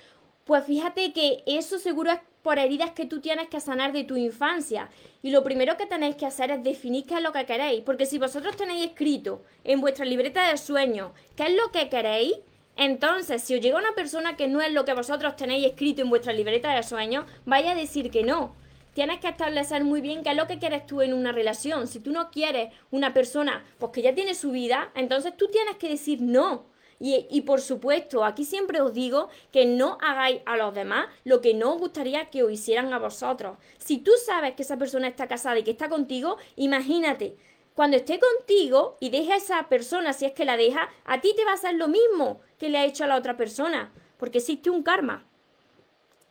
Pues 0.44 0.64
fíjate 0.64 1.12
que 1.12 1.42
eso 1.46 1.78
seguro 1.78 2.12
es 2.12 2.20
por 2.42 2.58
heridas 2.58 2.90
que 2.90 3.06
tú 3.06 3.20
tienes 3.20 3.48
que 3.48 3.60
sanar 3.60 3.92
de 3.92 4.04
tu 4.04 4.16
infancia. 4.16 4.90
Y 5.22 5.30
lo 5.30 5.42
primero 5.42 5.78
que 5.78 5.86
tenéis 5.86 6.16
que 6.16 6.26
hacer 6.26 6.50
es 6.50 6.62
definir 6.62 7.06
qué 7.06 7.14
es 7.14 7.22
lo 7.22 7.32
que 7.32 7.46
queréis. 7.46 7.82
Porque 7.82 8.04
si 8.04 8.18
vosotros 8.18 8.56
tenéis 8.56 8.84
escrito 8.84 9.42
en 9.64 9.80
vuestra 9.80 10.04
libreta 10.04 10.50
de 10.50 10.58
sueños 10.58 11.12
qué 11.34 11.44
es 11.44 11.54
lo 11.54 11.72
que 11.72 11.88
queréis, 11.88 12.34
entonces 12.76 13.42
si 13.42 13.54
os 13.54 13.62
llega 13.62 13.78
una 13.78 13.94
persona 13.94 14.36
que 14.36 14.48
no 14.48 14.60
es 14.60 14.72
lo 14.72 14.84
que 14.84 14.92
vosotros 14.92 15.36
tenéis 15.36 15.66
escrito 15.66 16.02
en 16.02 16.10
vuestra 16.10 16.34
libreta 16.34 16.74
de 16.74 16.82
sueños, 16.82 17.24
vaya 17.46 17.70
a 17.70 17.74
decir 17.74 18.10
que 18.10 18.22
no 18.22 18.54
tienes 18.94 19.20
que 19.20 19.28
establecer 19.28 19.84
muy 19.84 20.00
bien 20.00 20.22
qué 20.22 20.30
es 20.30 20.36
lo 20.36 20.46
que 20.46 20.58
quieres 20.58 20.86
tú 20.86 21.02
en 21.02 21.12
una 21.12 21.32
relación. 21.32 21.86
Si 21.86 22.00
tú 22.00 22.12
no 22.12 22.30
quieres 22.30 22.72
una 22.90 23.12
persona 23.12 23.64
pues 23.78 23.92
que 23.92 24.02
ya 24.02 24.14
tiene 24.14 24.34
su 24.34 24.52
vida, 24.52 24.90
entonces 24.94 25.36
tú 25.36 25.48
tienes 25.48 25.76
que 25.76 25.90
decir 25.90 26.22
no. 26.22 26.72
Y, 27.00 27.26
y, 27.28 27.42
por 27.42 27.60
supuesto, 27.60 28.24
aquí 28.24 28.44
siempre 28.44 28.80
os 28.80 28.94
digo 28.94 29.28
que 29.50 29.66
no 29.66 29.98
hagáis 30.00 30.40
a 30.46 30.56
los 30.56 30.72
demás 30.72 31.08
lo 31.24 31.40
que 31.40 31.52
no 31.52 31.74
os 31.74 31.80
gustaría 31.80 32.30
que 32.30 32.44
os 32.44 32.52
hicieran 32.52 32.92
a 32.92 33.00
vosotros. 33.00 33.58
Si 33.78 33.98
tú 33.98 34.12
sabes 34.24 34.54
que 34.54 34.62
esa 34.62 34.78
persona 34.78 35.08
está 35.08 35.26
casada 35.26 35.58
y 35.58 35.64
que 35.64 35.72
está 35.72 35.88
contigo, 35.88 36.38
imagínate, 36.54 37.36
cuando 37.74 37.96
esté 37.96 38.20
contigo 38.20 38.96
y 39.00 39.10
deje 39.10 39.32
a 39.32 39.36
esa 39.36 39.68
persona, 39.68 40.12
si 40.12 40.24
es 40.24 40.32
que 40.32 40.44
la 40.44 40.56
deja, 40.56 40.88
a 41.04 41.20
ti 41.20 41.34
te 41.36 41.44
va 41.44 41.50
a 41.50 41.54
hacer 41.54 41.74
lo 41.74 41.88
mismo 41.88 42.40
que 42.58 42.68
le 42.68 42.78
ha 42.78 42.84
hecho 42.84 43.02
a 43.04 43.08
la 43.08 43.16
otra 43.16 43.36
persona, 43.36 43.92
porque 44.16 44.38
existe 44.38 44.70
un 44.70 44.84
karma. 44.84 45.26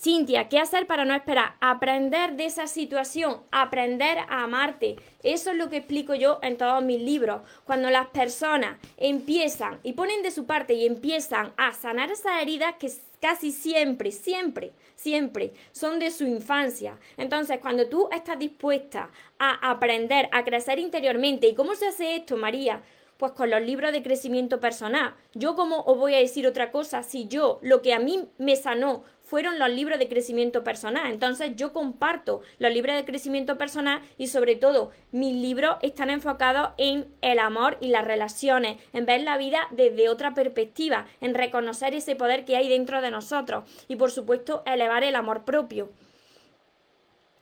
Cintia, 0.00 0.48
¿qué 0.48 0.60
hacer 0.60 0.86
para 0.86 1.04
no 1.04 1.12
esperar? 1.12 1.56
Aprender 1.60 2.36
de 2.36 2.44
esa 2.44 2.68
situación, 2.68 3.42
aprender 3.50 4.18
a 4.28 4.44
amarte. 4.44 4.94
Eso 5.24 5.50
es 5.50 5.56
lo 5.56 5.68
que 5.68 5.78
explico 5.78 6.14
yo 6.14 6.38
en 6.40 6.56
todos 6.56 6.84
mis 6.84 7.02
libros. 7.02 7.42
Cuando 7.64 7.90
las 7.90 8.06
personas 8.06 8.78
empiezan 8.96 9.80
y 9.82 9.94
ponen 9.94 10.22
de 10.22 10.30
su 10.30 10.46
parte 10.46 10.74
y 10.74 10.86
empiezan 10.86 11.52
a 11.56 11.72
sanar 11.72 12.12
esas 12.12 12.40
heridas 12.40 12.76
que 12.78 12.92
casi 13.20 13.50
siempre, 13.50 14.12
siempre, 14.12 14.70
siempre 14.94 15.52
son 15.72 15.98
de 15.98 16.12
su 16.12 16.24
infancia. 16.24 16.96
Entonces, 17.16 17.58
cuando 17.58 17.88
tú 17.88 18.08
estás 18.12 18.38
dispuesta 18.38 19.10
a 19.40 19.68
aprender, 19.68 20.28
a 20.30 20.44
crecer 20.44 20.78
interiormente, 20.78 21.48
¿y 21.48 21.56
cómo 21.56 21.74
se 21.74 21.88
hace 21.88 22.14
esto, 22.14 22.36
María? 22.36 22.82
Pues 23.16 23.32
con 23.32 23.50
los 23.50 23.62
libros 23.62 23.90
de 23.90 24.04
crecimiento 24.04 24.60
personal. 24.60 25.16
Yo 25.34 25.56
como 25.56 25.80
os 25.80 25.98
voy 25.98 26.14
a 26.14 26.18
decir 26.18 26.46
otra 26.46 26.70
cosa, 26.70 27.02
si 27.02 27.26
yo 27.26 27.58
lo 27.62 27.82
que 27.82 27.94
a 27.94 27.98
mí 27.98 28.28
me 28.38 28.54
sanó 28.54 29.02
fueron 29.28 29.58
los 29.58 29.68
libros 29.68 29.98
de 29.98 30.08
crecimiento 30.08 30.64
personal. 30.64 31.12
Entonces 31.12 31.52
yo 31.54 31.74
comparto 31.74 32.40
los 32.58 32.72
libros 32.72 32.96
de 32.96 33.04
crecimiento 33.04 33.58
personal 33.58 34.00
y 34.16 34.28
sobre 34.28 34.56
todo 34.56 34.90
mis 35.12 35.34
libros 35.34 35.76
están 35.82 36.08
enfocados 36.08 36.70
en 36.78 37.06
el 37.20 37.38
amor 37.38 37.76
y 37.82 37.88
las 37.88 38.06
relaciones, 38.06 38.78
en 38.94 39.04
ver 39.04 39.20
la 39.20 39.36
vida 39.36 39.68
desde 39.70 40.08
otra 40.08 40.32
perspectiva, 40.32 41.06
en 41.20 41.34
reconocer 41.34 41.94
ese 41.94 42.16
poder 42.16 42.46
que 42.46 42.56
hay 42.56 42.70
dentro 42.70 43.02
de 43.02 43.10
nosotros 43.10 43.64
y 43.86 43.96
por 43.96 44.10
supuesto 44.10 44.62
elevar 44.64 45.04
el 45.04 45.14
amor 45.14 45.44
propio. 45.44 45.90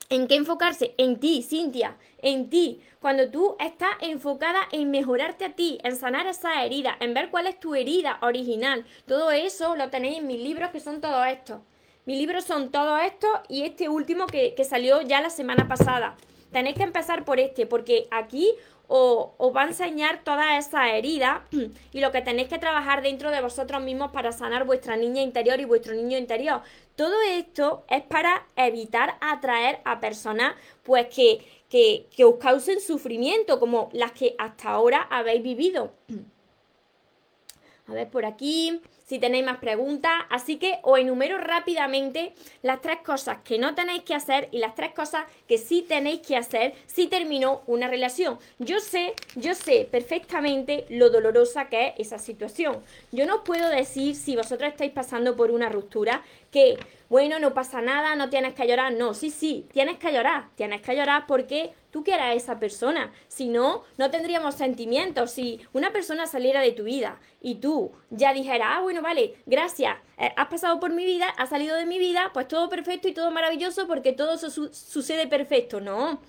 ¿En 0.09 0.27
qué 0.27 0.35
enfocarse? 0.37 0.94
En 0.99 1.18
ti, 1.18 1.42
Cintia, 1.42 1.96
en 2.18 2.49
ti. 2.49 2.81
Cuando 3.01 3.31
tú 3.31 3.57
estás 3.61 3.90
enfocada 4.01 4.61
en 4.72 4.90
mejorarte 4.90 5.44
a 5.44 5.53
ti, 5.55 5.79
en 5.85 5.96
sanar 5.96 6.27
esa 6.27 6.64
herida, 6.64 6.96
en 6.99 7.14
ver 7.14 7.31
cuál 7.31 7.46
es 7.46 7.59
tu 7.59 7.75
herida 7.75 8.18
original. 8.22 8.85
Todo 9.07 9.31
eso 9.31 9.77
lo 9.77 9.90
tenéis 9.90 10.18
en 10.18 10.27
mis 10.27 10.40
libros 10.40 10.70
que 10.70 10.81
son 10.81 11.01
todos 11.01 11.27
estos. 11.27 11.61
Mis 12.07 12.19
libros 12.19 12.45
son 12.45 12.71
todos 12.71 13.01
estos 13.03 13.31
y 13.49 13.62
este 13.62 13.88
último 13.88 14.29
que, 14.29 14.55
salió 14.64 15.03
ya 15.03 15.21
la 15.21 15.29
semana 15.29 15.66
pasada. 15.66 16.16
Tenéis 16.53 16.77
que 16.77 16.85
empezar 16.85 17.25
por 17.25 17.40
este, 17.40 17.66
porque 17.66 18.07
aquí 18.12 18.55
os, 18.87 19.33
va 19.40 19.62
a 19.62 19.66
enseñar 19.66 20.23
toda 20.23 20.57
esa 20.57 20.88
herida 20.95 21.45
y 21.92 21.99
lo 21.99 22.12
que 22.12 22.23
tenéis 22.23 22.49
que 22.49 22.61
trabajar 22.61 23.03
dentro 23.03 23.33
de 23.33 23.40
vosotros 23.40 23.83
mismos 23.83 24.12
para 24.12 24.31
sanar 24.31 24.64
vuestra 24.64 24.97
niña 24.97 25.21
interior 25.21 25.59
y 25.59 25.64
vuestro 25.64 25.95
niño 25.95 26.16
interior. 26.16 26.62
Todo 26.95 27.21
esto 27.23 27.85
es 27.90 28.05
para 28.05 28.47
evitar 28.55 29.16
atraer 29.21 29.81
a 29.85 29.99
personas 29.99 30.55
pues 30.85 31.09
que, 31.09 31.45
que, 31.69 32.07
que 32.16 32.25
os 32.25 32.37
causen 32.37 32.81
sufrimiento, 32.81 33.59
como 33.59 33.90
las 33.92 34.12
que 34.12 34.37
hasta 34.38 34.71
ahora 34.71 35.09
habéis 35.11 35.42
vivido. 35.42 35.92
A 37.88 37.95
ver, 37.95 38.09
por 38.11 38.25
aquí. 38.25 38.81
Si 39.07 39.19
tenéis 39.19 39.45
más 39.45 39.59
preguntas. 39.59 40.12
Así 40.31 40.57
que 40.57 40.79
os 40.83 40.99
enumero 40.99 41.38
rápidamente 41.38 42.35
las 42.62 42.83
tres 42.83 42.99
cosas 43.05 43.38
que 43.45 43.59
no 43.59 43.75
tenéis 43.75 44.03
que 44.03 44.14
hacer 44.14 44.49
y 44.53 44.59
las 44.59 44.75
tres 44.75 44.92
cosas 44.92 45.25
que 45.49 45.59
sí 45.59 45.83
tenéis 45.83 46.21
que 46.21 46.37
hacer 46.37 46.75
si 46.87 47.07
terminó 47.07 47.62
una 47.66 47.88
relación. 47.88 48.38
Yo 48.59 48.81
sé, 48.81 49.14
yo 49.37 49.55
sé 49.55 49.88
perfectamente 49.90 50.85
lo 50.90 51.11
dolorosa 51.11 51.69
que 51.69 51.88
es 51.88 52.07
esa 52.07 52.19
situación. 52.19 52.83
Yo 53.12 53.27
no 53.27 53.45
puedo 53.45 53.69
decir 53.71 54.14
si 54.14 54.37
vosotros 54.37 54.71
estáis 54.71 54.92
pasando 54.92 55.37
por 55.37 55.51
una 55.51 55.69
ruptura 55.69 56.23
que, 56.51 56.79
bueno, 57.09 57.38
no 57.38 57.55
pasa 57.55 57.81
nada, 57.81 58.16
no 58.16 58.31
tienes 58.31 58.55
que 58.55 58.66
llorar. 58.66 58.92
No, 58.92 59.14
sí, 59.14 59.31
sí, 59.31 59.66
tienes 59.73 59.99
que 59.99 60.12
llorar. 60.12 60.49
Tienes 60.57 60.83
que 60.83 60.97
llorar 60.97 61.27
porque 61.27 61.73
tú 61.96 62.04
quieres 62.04 62.26
a 62.26 62.35
esa 62.35 62.59
persona. 62.59 63.11
Si 63.26 63.48
no, 63.48 63.85
no 63.96 64.11
tendríamos 64.11 64.54
sentimientos. 64.54 65.30
Si 65.30 65.62
una 65.72 65.94
persona 65.94 66.26
saliera 66.26 66.61
de 66.61 66.72
tu 66.72 66.82
vida 66.82 67.18
y 67.40 67.54
tú 67.54 67.90
ya 68.11 68.35
dijeras, 68.35 68.68
ah, 68.70 68.80
bueno, 68.82 69.00
vale, 69.00 69.37
gracias, 69.46 69.96
eh, 70.18 70.30
has 70.37 70.48
pasado 70.48 70.78
por 70.78 70.92
mi 70.92 71.06
vida, 71.06 71.26
has 71.38 71.48
salido 71.48 71.74
de 71.74 71.87
mi 71.87 71.98
vida, 71.98 72.32
pues 72.35 72.48
todo 72.48 72.68
perfecto 72.68 73.09
y 73.09 73.14
todo 73.14 73.30
maravilloso 73.30 73.87
porque 73.87 74.12
todo 74.12 74.37
sucede 74.37 75.26
perfecto. 75.26 75.80
No. 75.80 76.20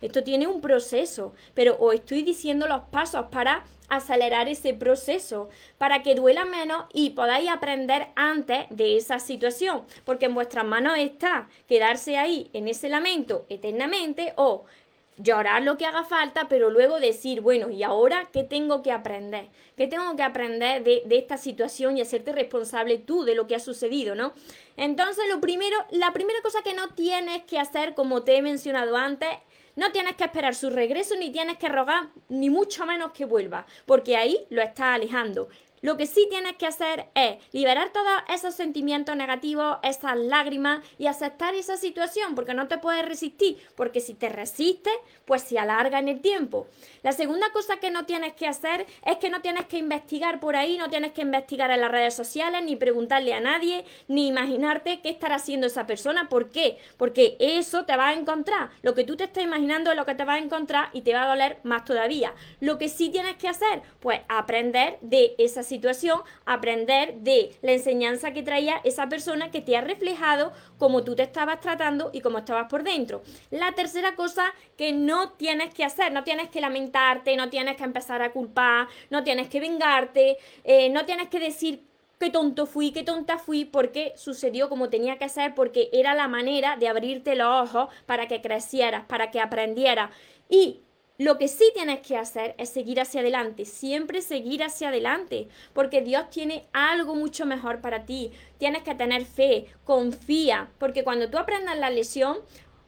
Esto 0.00 0.22
tiene 0.22 0.46
un 0.46 0.60
proceso, 0.60 1.34
pero 1.54 1.76
os 1.80 1.96
estoy 1.96 2.22
diciendo 2.22 2.68
los 2.68 2.82
pasos 2.82 3.26
para 3.32 3.64
acelerar 3.88 4.48
ese 4.48 4.74
proceso, 4.74 5.48
para 5.78 6.02
que 6.02 6.14
duela 6.14 6.44
menos 6.44 6.84
y 6.92 7.10
podáis 7.10 7.50
aprender 7.50 8.08
antes 8.14 8.66
de 8.70 8.96
esa 8.96 9.18
situación, 9.18 9.82
porque 10.04 10.26
en 10.26 10.34
vuestras 10.34 10.64
manos 10.64 10.98
está 10.98 11.48
quedarse 11.66 12.16
ahí 12.16 12.48
en 12.52 12.68
ese 12.68 12.88
lamento 12.88 13.46
eternamente 13.48 14.34
o 14.36 14.66
llorar 15.16 15.62
lo 15.62 15.76
que 15.76 15.86
haga 15.86 16.04
falta, 16.04 16.48
pero 16.48 16.70
luego 16.70 17.00
decir, 17.00 17.40
bueno, 17.40 17.70
¿y 17.70 17.82
ahora 17.82 18.28
qué 18.32 18.44
tengo 18.44 18.82
que 18.82 18.92
aprender? 18.92 19.48
¿Qué 19.76 19.86
tengo 19.86 20.14
que 20.16 20.22
aprender 20.22 20.84
de, 20.84 21.02
esta 21.10 21.38
situación 21.38 21.96
y 21.96 22.00
hacerte 22.00 22.32
responsable 22.32 22.98
tú 22.98 23.24
de 23.24 23.34
lo 23.34 23.46
que 23.46 23.54
ha 23.54 23.60
sucedido, 23.60 24.14
¿no? 24.14 24.32
Entonces, 24.76 25.24
lo 25.30 25.40
primero, 25.40 25.76
la 25.90 26.12
primera 26.12 26.40
cosa 26.42 26.62
que 26.62 26.74
no 26.74 26.88
tienes 26.90 27.42
que 27.44 27.58
hacer, 27.58 27.94
como 27.94 28.22
te 28.22 28.36
he 28.36 28.42
mencionado 28.42 28.96
antes, 28.96 29.28
no 29.74 29.92
tienes 29.92 30.16
que 30.16 30.24
esperar 30.24 30.54
su 30.54 30.70
regreso 30.70 31.14
ni 31.16 31.30
tienes 31.30 31.58
que 31.58 31.68
rogar 31.68 32.08
ni 32.28 32.48
mucho 32.48 32.86
menos 32.86 33.12
que 33.12 33.26
vuelva, 33.26 33.66
porque 33.84 34.16
ahí 34.16 34.46
lo 34.48 34.62
estás 34.62 34.94
alejando. 34.96 35.48
Lo 35.86 35.96
que 35.96 36.08
sí 36.08 36.26
tienes 36.28 36.56
que 36.56 36.66
hacer 36.66 37.06
es 37.14 37.36
liberar 37.52 37.92
todos 37.92 38.10
esos 38.34 38.56
sentimientos 38.56 39.14
negativos, 39.14 39.76
esas 39.84 40.16
lágrimas 40.16 40.80
y 40.98 41.06
aceptar 41.06 41.54
esa 41.54 41.76
situación, 41.76 42.34
porque 42.34 42.54
no 42.54 42.66
te 42.66 42.78
puedes 42.78 43.06
resistir, 43.06 43.56
porque 43.76 44.00
si 44.00 44.14
te 44.14 44.28
resistes, 44.28 44.92
pues 45.26 45.42
se 45.42 45.60
alarga 45.60 46.00
en 46.00 46.08
el 46.08 46.20
tiempo. 46.20 46.66
La 47.04 47.12
segunda 47.12 47.52
cosa 47.52 47.76
que 47.76 47.92
no 47.92 48.04
tienes 48.04 48.32
que 48.32 48.48
hacer 48.48 48.84
es 49.04 49.18
que 49.18 49.30
no 49.30 49.42
tienes 49.42 49.66
que 49.66 49.78
investigar 49.78 50.40
por 50.40 50.56
ahí, 50.56 50.76
no 50.76 50.90
tienes 50.90 51.12
que 51.12 51.22
investigar 51.22 51.70
en 51.70 51.80
las 51.80 51.92
redes 51.92 52.14
sociales, 52.14 52.64
ni 52.64 52.74
preguntarle 52.74 53.32
a 53.32 53.38
nadie, 53.38 53.84
ni 54.08 54.26
imaginarte 54.26 55.00
qué 55.02 55.10
estará 55.10 55.36
haciendo 55.36 55.68
esa 55.68 55.86
persona. 55.86 56.28
¿Por 56.28 56.50
qué? 56.50 56.78
Porque 56.96 57.36
eso 57.38 57.84
te 57.84 57.96
va 57.96 58.08
a 58.08 58.14
encontrar. 58.14 58.70
Lo 58.82 58.94
que 58.94 59.04
tú 59.04 59.14
te 59.16 59.22
estás 59.22 59.44
imaginando 59.44 59.92
es 59.92 59.96
lo 59.96 60.04
que 60.04 60.16
te 60.16 60.24
va 60.24 60.34
a 60.34 60.38
encontrar 60.38 60.90
y 60.92 61.02
te 61.02 61.14
va 61.14 61.22
a 61.22 61.28
doler 61.28 61.60
más 61.62 61.84
todavía. 61.84 62.34
Lo 62.58 62.76
que 62.76 62.88
sí 62.88 63.08
tienes 63.08 63.36
que 63.36 63.46
hacer, 63.46 63.82
pues 64.00 64.22
aprender 64.28 64.98
de 65.00 65.36
esa 65.38 65.62
situación, 65.62 65.75
aprender 66.44 67.14
de 67.20 67.56
la 67.62 67.72
enseñanza 67.72 68.32
que 68.32 68.42
traía 68.42 68.80
esa 68.84 69.08
persona 69.08 69.50
que 69.50 69.60
te 69.60 69.76
ha 69.76 69.80
reflejado 69.80 70.52
cómo 70.78 71.04
tú 71.04 71.14
te 71.14 71.22
estabas 71.22 71.60
tratando 71.60 72.10
y 72.12 72.20
cómo 72.20 72.38
estabas 72.38 72.68
por 72.68 72.82
dentro. 72.82 73.22
La 73.50 73.72
tercera 73.72 74.14
cosa 74.14 74.52
que 74.76 74.92
no 74.92 75.30
tienes 75.32 75.72
que 75.72 75.84
hacer, 75.84 76.12
no 76.12 76.24
tienes 76.24 76.50
que 76.50 76.60
lamentarte, 76.60 77.36
no 77.36 77.50
tienes 77.50 77.76
que 77.76 77.84
empezar 77.84 78.22
a 78.22 78.32
culpar, 78.32 78.88
no 79.10 79.24
tienes 79.24 79.48
que 79.48 79.60
vengarte, 79.60 80.36
eh, 80.64 80.88
no 80.90 81.04
tienes 81.04 81.28
que 81.28 81.40
decir 81.40 81.82
qué 82.18 82.30
tonto 82.30 82.66
fui, 82.66 82.92
qué 82.92 83.02
tonta 83.02 83.38
fui, 83.38 83.64
porque 83.64 84.12
sucedió 84.16 84.68
como 84.68 84.88
tenía 84.88 85.18
que 85.18 85.28
ser, 85.28 85.54
porque 85.54 85.90
era 85.92 86.14
la 86.14 86.28
manera 86.28 86.76
de 86.76 86.88
abrirte 86.88 87.36
los 87.36 87.68
ojos 87.68 87.88
para 88.06 88.26
que 88.26 88.40
crecieras, 88.40 89.04
para 89.04 89.30
que 89.30 89.40
aprendieras. 89.40 90.10
Y 90.48 90.80
lo 91.18 91.38
que 91.38 91.48
sí 91.48 91.70
tienes 91.74 92.00
que 92.00 92.16
hacer 92.16 92.54
es 92.58 92.68
seguir 92.68 93.00
hacia 93.00 93.20
adelante, 93.20 93.64
siempre 93.64 94.20
seguir 94.20 94.62
hacia 94.62 94.88
adelante, 94.88 95.48
porque 95.72 96.02
Dios 96.02 96.28
tiene 96.30 96.66
algo 96.72 97.14
mucho 97.14 97.46
mejor 97.46 97.80
para 97.80 98.04
ti. 98.04 98.32
Tienes 98.58 98.82
que 98.82 98.94
tener 98.94 99.24
fe, 99.24 99.66
confía, 99.84 100.70
porque 100.78 101.04
cuando 101.04 101.30
tú 101.30 101.38
aprendas 101.38 101.78
la 101.78 101.90
lesión, 101.90 102.38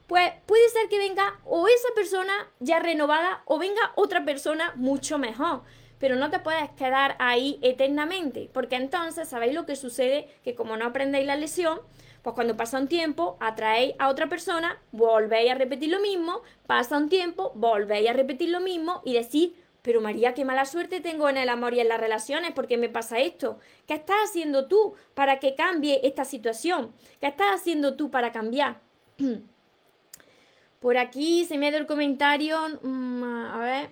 pues 0.05 0.31
puede 0.45 0.67
ser 0.69 0.89
que 0.89 0.97
venga 0.99 1.39
o 1.45 1.67
esa 1.67 1.89
persona 1.95 2.51
ya 2.59 2.79
renovada 2.79 3.41
o 3.45 3.57
venga 3.57 3.93
otra 3.95 4.25
persona 4.25 4.73
mucho 4.75 5.17
mejor. 5.17 5.63
Pero 5.99 6.15
no 6.15 6.29
te 6.29 6.39
puedes 6.39 6.69
quedar 6.71 7.15
ahí 7.19 7.59
eternamente, 7.61 8.49
porque 8.53 8.75
entonces, 8.75 9.27
¿sabéis 9.27 9.53
lo 9.53 9.65
que 9.65 9.75
sucede? 9.75 10.29
Que 10.43 10.55
como 10.55 10.77
no 10.77 10.85
aprendéis 10.85 11.25
la 11.25 11.35
lesión, 11.35 11.81
pues 12.21 12.33
cuando 12.35 12.57
pasa 12.57 12.79
un 12.79 12.87
tiempo, 12.87 13.37
atraéis 13.39 13.95
a 13.99 14.09
otra 14.09 14.27
persona, 14.27 14.81
volvéis 14.91 15.51
a 15.51 15.55
repetir 15.55 15.89
lo 15.89 15.99
mismo, 15.99 16.41
pasa 16.67 16.97
un 16.97 17.09
tiempo, 17.09 17.51
volvéis 17.55 18.09
a 18.09 18.13
repetir 18.13 18.49
lo 18.49 18.59
mismo 18.59 19.01
y 19.05 19.13
decís, 19.13 19.51
pero 19.81 20.01
María, 20.01 20.33
qué 20.33 20.43
mala 20.43 20.65
suerte 20.65 20.99
tengo 20.99 21.29
en 21.29 21.37
el 21.37 21.47
amor 21.47 21.73
y 21.73 21.79
en 21.79 21.87
las 21.87 21.99
relaciones, 21.99 22.51
porque 22.53 22.77
me 22.77 22.89
pasa 22.89 23.19
esto? 23.19 23.59
¿Qué 23.87 23.93
estás 23.93 24.17
haciendo 24.25 24.67
tú 24.67 24.93
para 25.13 25.39
que 25.39 25.55
cambie 25.55 26.01
esta 26.03 26.25
situación? 26.25 26.93
¿Qué 27.21 27.27
estás 27.27 27.51
haciendo 27.53 27.95
tú 27.95 28.11
para 28.11 28.31
cambiar? 28.31 28.81
Por 30.79 30.97
aquí 30.97 31.45
se 31.45 31.57
me 31.57 31.67
ha 31.67 31.71
dado 31.71 31.81
el 31.81 31.87
comentario, 31.87 32.57
mm, 32.81 33.23
a 33.23 33.57
ver, 33.59 33.89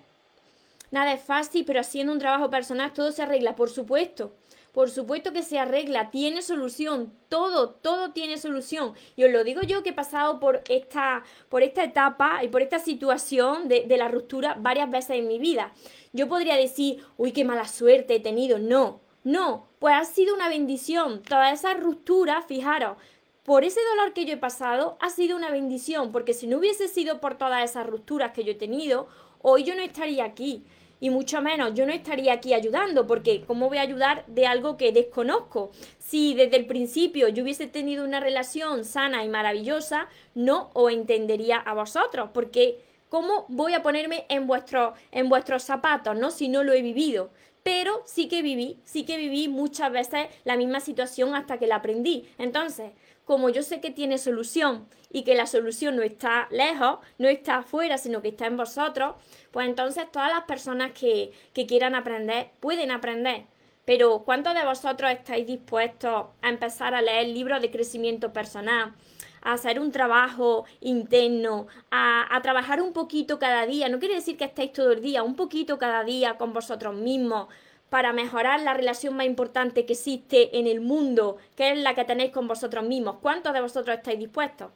nada 0.90 1.12
es 1.12 1.22
fácil, 1.22 1.64
pero 1.64 1.80
haciendo 1.80 2.12
un 2.12 2.18
trabajo 2.18 2.48
personal 2.50 2.92
todo 2.92 3.12
se 3.12 3.22
arregla, 3.22 3.54
por 3.56 3.68
supuesto. 3.68 4.32
Por 4.78 4.90
supuesto 4.90 5.32
que 5.32 5.42
se 5.42 5.58
arregla, 5.58 6.12
tiene 6.12 6.40
solución, 6.40 7.12
todo, 7.28 7.70
todo 7.70 8.12
tiene 8.12 8.38
solución. 8.38 8.92
Y 9.16 9.24
os 9.24 9.32
lo 9.32 9.42
digo 9.42 9.62
yo 9.62 9.82
que 9.82 9.88
he 9.88 9.92
pasado 9.92 10.38
por 10.38 10.62
esta, 10.68 11.24
por 11.48 11.64
esta 11.64 11.82
etapa 11.82 12.44
y 12.44 12.48
por 12.48 12.62
esta 12.62 12.78
situación 12.78 13.66
de, 13.66 13.86
de 13.88 13.96
la 13.96 14.06
ruptura 14.06 14.56
varias 14.56 14.88
veces 14.88 15.16
en 15.16 15.26
mi 15.26 15.40
vida. 15.40 15.72
Yo 16.12 16.28
podría 16.28 16.54
decir, 16.54 17.04
uy, 17.16 17.32
qué 17.32 17.44
mala 17.44 17.66
suerte 17.66 18.14
he 18.14 18.20
tenido. 18.20 18.60
No, 18.60 19.00
no, 19.24 19.66
pues 19.80 19.96
ha 19.96 20.04
sido 20.04 20.32
una 20.32 20.48
bendición. 20.48 21.24
Toda 21.24 21.50
esa 21.50 21.74
ruptura, 21.74 22.42
fijaros, 22.42 22.98
por 23.42 23.64
ese 23.64 23.80
dolor 23.90 24.12
que 24.12 24.26
yo 24.26 24.34
he 24.34 24.36
pasado, 24.36 24.96
ha 25.00 25.10
sido 25.10 25.36
una 25.36 25.50
bendición, 25.50 26.12
porque 26.12 26.34
si 26.34 26.46
no 26.46 26.58
hubiese 26.58 26.86
sido 26.86 27.20
por 27.20 27.36
todas 27.36 27.68
esas 27.68 27.84
rupturas 27.84 28.30
que 28.30 28.44
yo 28.44 28.52
he 28.52 28.54
tenido, 28.54 29.08
hoy 29.42 29.64
yo 29.64 29.74
no 29.74 29.82
estaría 29.82 30.22
aquí 30.22 30.64
y 31.00 31.10
mucho 31.10 31.40
menos 31.40 31.74
yo 31.74 31.86
no 31.86 31.92
estaría 31.92 32.32
aquí 32.32 32.54
ayudando, 32.54 33.06
porque 33.06 33.42
¿cómo 33.46 33.68
voy 33.68 33.78
a 33.78 33.82
ayudar 33.82 34.24
de 34.26 34.46
algo 34.46 34.76
que 34.76 34.92
desconozco? 34.92 35.70
Si 35.98 36.34
desde 36.34 36.56
el 36.56 36.66
principio 36.66 37.28
yo 37.28 37.42
hubiese 37.42 37.66
tenido 37.66 38.04
una 38.04 38.20
relación 38.20 38.84
sana 38.84 39.24
y 39.24 39.28
maravillosa, 39.28 40.08
no 40.34 40.70
os 40.74 40.92
entendería 40.92 41.58
a 41.58 41.74
vosotros, 41.74 42.30
porque 42.32 42.80
¿cómo 43.08 43.46
voy 43.48 43.74
a 43.74 43.82
ponerme 43.82 44.26
en, 44.28 44.46
vuestro, 44.46 44.94
en 45.12 45.28
vuestros 45.28 45.62
zapatos, 45.62 46.16
¿no? 46.16 46.30
Si 46.30 46.48
no 46.48 46.64
lo 46.64 46.72
he 46.72 46.82
vivido. 46.82 47.30
Pero 47.62 48.02
sí 48.06 48.28
que 48.28 48.40
viví, 48.40 48.80
sí 48.84 49.04
que 49.04 49.18
viví 49.18 49.48
muchas 49.48 49.92
veces 49.92 50.28
la 50.44 50.56
misma 50.56 50.80
situación 50.80 51.34
hasta 51.34 51.58
que 51.58 51.66
la 51.66 51.76
aprendí. 51.76 52.26
Entonces, 52.38 52.92
como 53.28 53.50
yo 53.50 53.62
sé 53.62 53.82
que 53.82 53.90
tiene 53.90 54.16
solución 54.16 54.88
y 55.12 55.22
que 55.22 55.34
la 55.34 55.44
solución 55.44 55.96
no 55.96 56.02
está 56.02 56.48
lejos, 56.50 57.00
no 57.18 57.28
está 57.28 57.58
afuera, 57.58 57.98
sino 57.98 58.22
que 58.22 58.28
está 58.28 58.46
en 58.46 58.56
vosotros, 58.56 59.16
pues 59.50 59.68
entonces 59.68 60.10
todas 60.10 60.32
las 60.32 60.44
personas 60.44 60.92
que, 60.92 61.30
quieran 61.52 61.94
aprender 61.94 62.52
pueden 62.58 62.90
aprender. 62.90 63.44
Pero 63.84 64.20
¿cuántos 64.24 64.54
de 64.54 64.64
vosotros 64.64 65.10
estáis 65.10 65.46
dispuestos 65.46 66.28
a 66.40 66.48
empezar 66.48 66.94
a 66.94 67.02
leer 67.02 67.28
libros 67.28 67.60
de 67.60 67.70
crecimiento 67.70 68.32
personal? 68.32 68.94
a 69.40 69.52
hacer 69.52 69.78
un 69.78 69.92
trabajo 69.92 70.64
interno, 70.80 71.68
a, 71.92 72.34
a, 72.34 72.42
trabajar 72.42 72.82
un 72.82 72.92
poquito 72.92 73.38
cada 73.38 73.66
día. 73.66 73.88
No 73.88 74.00
quiere 74.00 74.16
decir 74.16 74.36
que 74.36 74.44
estéis 74.44 74.72
todo 74.72 74.90
el 74.90 75.00
día, 75.00 75.22
un 75.22 75.36
poquito 75.36 75.78
cada 75.78 76.02
día 76.02 76.36
con 76.36 76.52
vosotros 76.52 76.96
mismos, 76.96 77.46
para 77.90 78.12
mejorar 78.12 78.60
la 78.60 78.74
relación 78.74 79.16
más 79.16 79.26
importante 79.26 79.86
que 79.86 79.94
existe 79.94 80.58
en 80.58 80.66
el 80.66 80.80
mundo, 80.80 81.38
que 81.56 81.72
es 81.72 81.78
la 81.78 81.94
que 81.94 82.04
tenéis 82.04 82.32
con 82.32 82.46
vosotros 82.48 82.84
mismos. 82.84 83.16
¿Cuántos 83.22 83.52
de 83.54 83.60
vosotros 83.60 83.96
estáis 83.96 84.18
dispuestos? 84.18 84.70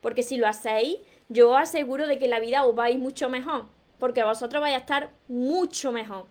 Porque 0.00 0.22
si 0.22 0.36
lo 0.36 0.46
hacéis, 0.46 0.98
yo 1.28 1.50
os 1.50 1.58
aseguro 1.58 2.06
de 2.06 2.18
que 2.18 2.28
la 2.28 2.40
vida 2.40 2.64
os 2.64 2.78
va 2.78 2.84
a 2.84 2.90
ir 2.90 2.98
mucho 2.98 3.28
mejor, 3.28 3.66
porque 3.98 4.22
vosotros 4.22 4.60
vais 4.60 4.74
a 4.74 4.78
estar 4.78 5.10
mucho 5.28 5.92
mejor. 5.92 6.26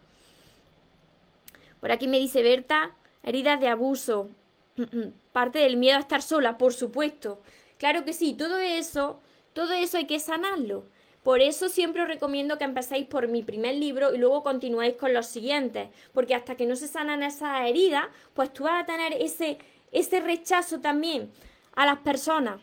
Por 1.80 1.92
aquí 1.92 2.08
me 2.08 2.20
dice 2.20 2.44
Berta, 2.44 2.96
heridas 3.24 3.60
de 3.60 3.68
abuso, 3.68 4.30
parte 5.32 5.60
del 5.60 5.78
miedo 5.78 5.98
a 5.98 6.02
estar 6.02 6.22
sola, 6.22 6.58
por 6.58 6.74
supuesto. 6.74 7.42
Claro 7.78 8.06
que 8.06 8.14
sí, 8.14 8.34
todo 8.34 8.58
eso, 8.58 9.20
todo 9.54 9.74
eso 9.74 9.98
hay 9.98 10.06
que 10.06 10.20
sanarlo. 10.20 10.86
Por 11.28 11.42
eso 11.42 11.68
siempre 11.68 12.02
os 12.02 12.08
recomiendo 12.08 12.58
que 12.58 12.64
empecéis 12.64 13.06
por 13.06 13.28
mi 13.28 13.44
primer 13.44 13.76
libro 13.76 14.16
y 14.16 14.18
luego 14.18 14.44
continuéis 14.44 14.96
con 14.96 15.14
los 15.14 15.26
siguientes, 15.26 15.90
porque 16.14 16.34
hasta 16.34 16.56
que 16.56 16.66
no 16.66 16.78
se 16.78 16.88
sanan 16.88 17.22
esas 17.22 17.68
heridas, 17.68 18.06
pues 18.34 18.54
tú 18.54 18.64
vas 18.64 18.82
a 18.82 18.86
tener 18.86 19.12
ese, 19.12 19.58
ese 19.92 20.22
rechazo 20.22 20.80
también 20.80 21.30
a 21.76 21.86
las 21.86 21.98
personas. 21.98 22.62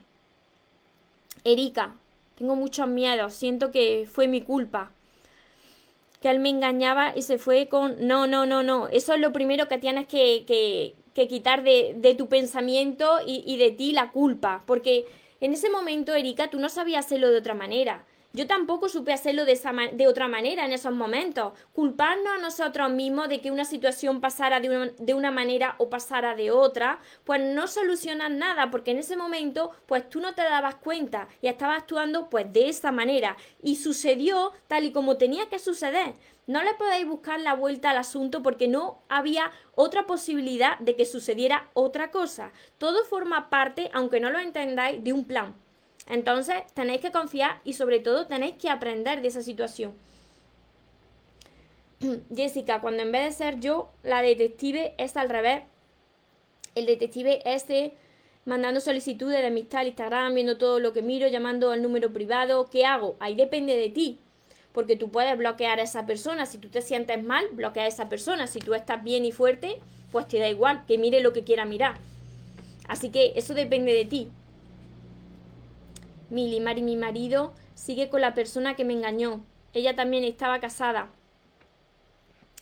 Erika, 1.44 1.94
tengo 2.38 2.57
muchos 2.57 2.88
miedos, 2.88 3.35
siento 3.35 3.70
que 3.70 4.09
fue 4.11 4.29
mi 4.29 4.40
culpa, 4.40 4.92
que 6.22 6.31
él 6.31 6.38
me 6.38 6.48
engañaba 6.48 7.12
y 7.14 7.20
se 7.20 7.37
fue 7.37 7.68
con... 7.68 8.07
No, 8.07 8.27
no, 8.27 8.46
no, 8.46 8.62
no, 8.62 8.88
eso 8.88 9.12
es 9.12 9.20
lo 9.20 9.31
primero 9.31 9.68
que 9.68 9.77
tienes 9.77 10.07
que, 10.07 10.44
que, 10.46 10.94
que 11.12 11.29
quitar 11.29 11.64
de, 11.64 12.14
tu 12.16 12.31
pensamiento 12.31 13.18
y, 13.27 13.44
y 13.46 13.59
de 13.59 13.72
ti 13.72 13.92
la 13.92 14.11
culpa, 14.11 14.62
porque 14.64 15.05
en 15.42 15.53
ese 15.53 15.68
momento, 15.68 16.14
Erika, 16.14 16.48
tú 16.48 16.59
no 16.59 16.70
sabías 16.70 17.05
hacerlo 17.05 17.29
de 17.29 17.37
otra 17.37 17.53
manera. 17.53 18.07
Yo 18.36 18.48
tampoco 18.48 18.88
supe 18.88 19.12
hacerlo 19.12 19.44
de, 19.44 19.52
esa 19.52 19.72
de 19.92 20.08
otra 20.08 20.26
manera 20.26 20.64
en 20.64 20.72
esos 20.72 20.92
momentos. 20.92 21.52
Culparnos 21.72 22.34
a 22.34 22.38
nosotros 22.38 22.90
mismos 22.90 23.28
de 23.28 23.40
que 23.40 23.52
una 23.52 23.64
situación 23.64 24.20
pasara 24.20 24.58
de 24.58 25.14
una, 25.14 25.30
manera 25.30 25.76
o 25.78 25.88
pasara 25.88 26.34
de 26.34 26.50
otra, 26.50 26.98
pues 27.22 27.40
no 27.40 27.68
soluciona 27.68 28.28
nada, 28.28 28.72
porque 28.72 28.90
en 28.90 28.98
ese 28.98 29.16
momento, 29.16 29.70
pues 29.86 30.10
tú 30.10 30.18
no 30.18 30.34
te 30.34 30.42
dabas 30.42 30.74
cuenta 30.74 31.28
y 31.42 31.46
estabas 31.46 31.82
actuando 31.82 32.28
pues 32.28 32.52
de 32.52 32.68
esa 32.68 32.90
manera. 32.90 33.36
Y 33.62 33.76
sucedió 33.76 34.50
tal 34.66 34.82
y 34.82 34.90
como 34.90 35.16
tenía 35.16 35.48
que 35.48 35.60
suceder. 35.60 36.14
No 36.48 36.64
le 36.64 36.74
podéis 36.74 37.06
buscar 37.06 37.38
la 37.38 37.54
vuelta 37.54 37.90
al 37.90 37.98
asunto 37.98 38.42
porque 38.42 38.66
no 38.66 38.98
había 39.08 39.52
otra 39.76 40.08
posibilidad 40.08 40.76
de 40.80 40.96
que 40.96 41.06
sucediera 41.06 41.70
otra 41.72 42.10
cosa. 42.10 42.50
Todo 42.78 43.04
forma 43.04 43.48
parte, 43.48 43.90
aunque 43.94 44.18
no 44.18 44.30
lo 44.30 44.40
entendáis, 44.40 45.04
de 45.04 45.12
un 45.12 45.24
plan. 45.24 45.54
Entonces 46.06 46.56
tenéis 46.74 47.00
que 47.00 47.12
confiar 47.12 47.60
y 47.64 47.74
sobre 47.74 48.00
todo 48.00 48.26
tenéis 48.26 48.56
que 48.56 48.68
aprender 48.68 49.22
de 49.22 49.28
esa 49.28 49.42
situación. 49.42 49.94
Jessica, 52.34 52.80
cuando 52.80 53.02
en 53.02 53.12
vez 53.12 53.24
de 53.24 53.32
ser 53.32 53.60
yo 53.60 53.90
la 54.02 54.22
detective 54.22 54.94
es 54.98 55.16
al 55.16 55.28
revés. 55.28 55.62
El 56.74 56.86
detective 56.86 57.40
es 57.44 57.66
mandando 58.44 58.80
solicitudes 58.80 59.40
de 59.40 59.46
amistad 59.46 59.80
al 59.80 59.88
Instagram, 59.88 60.34
viendo 60.34 60.58
todo 60.58 60.80
lo 60.80 60.92
que 60.92 61.02
miro, 61.02 61.28
llamando 61.28 61.70
al 61.70 61.82
número 61.82 62.12
privado. 62.12 62.68
¿Qué 62.68 62.84
hago? 62.84 63.16
Ahí 63.20 63.34
depende 63.34 63.76
de 63.76 63.88
ti. 63.90 64.18
Porque 64.72 64.96
tú 64.96 65.10
puedes 65.10 65.38
bloquear 65.38 65.78
a 65.78 65.84
esa 65.84 66.04
persona. 66.04 66.46
Si 66.46 66.58
tú 66.58 66.68
te 66.68 66.82
sientes 66.82 67.22
mal, 67.22 67.46
bloquea 67.52 67.84
a 67.84 67.86
esa 67.86 68.08
persona. 68.08 68.48
Si 68.48 68.58
tú 68.58 68.74
estás 68.74 69.04
bien 69.04 69.24
y 69.24 69.30
fuerte, 69.30 69.78
pues 70.10 70.26
te 70.26 70.40
da 70.40 70.48
igual, 70.48 70.84
que 70.86 70.98
mire 70.98 71.20
lo 71.20 71.32
que 71.32 71.44
quiera 71.44 71.64
mirar. 71.64 71.96
Así 72.88 73.10
que 73.10 73.32
eso 73.36 73.54
depende 73.54 73.92
de 73.92 74.04
ti. 74.04 74.30
Mili, 76.34 76.58
Mari, 76.58 76.82
mi 76.82 76.96
marido, 76.96 77.52
sigue 77.76 78.08
con 78.08 78.20
la 78.20 78.34
persona 78.34 78.74
que 78.74 78.84
me 78.84 78.92
engañó. 78.92 79.44
Ella 79.72 79.94
también 79.94 80.24
estaba 80.24 80.58
casada. 80.58 81.08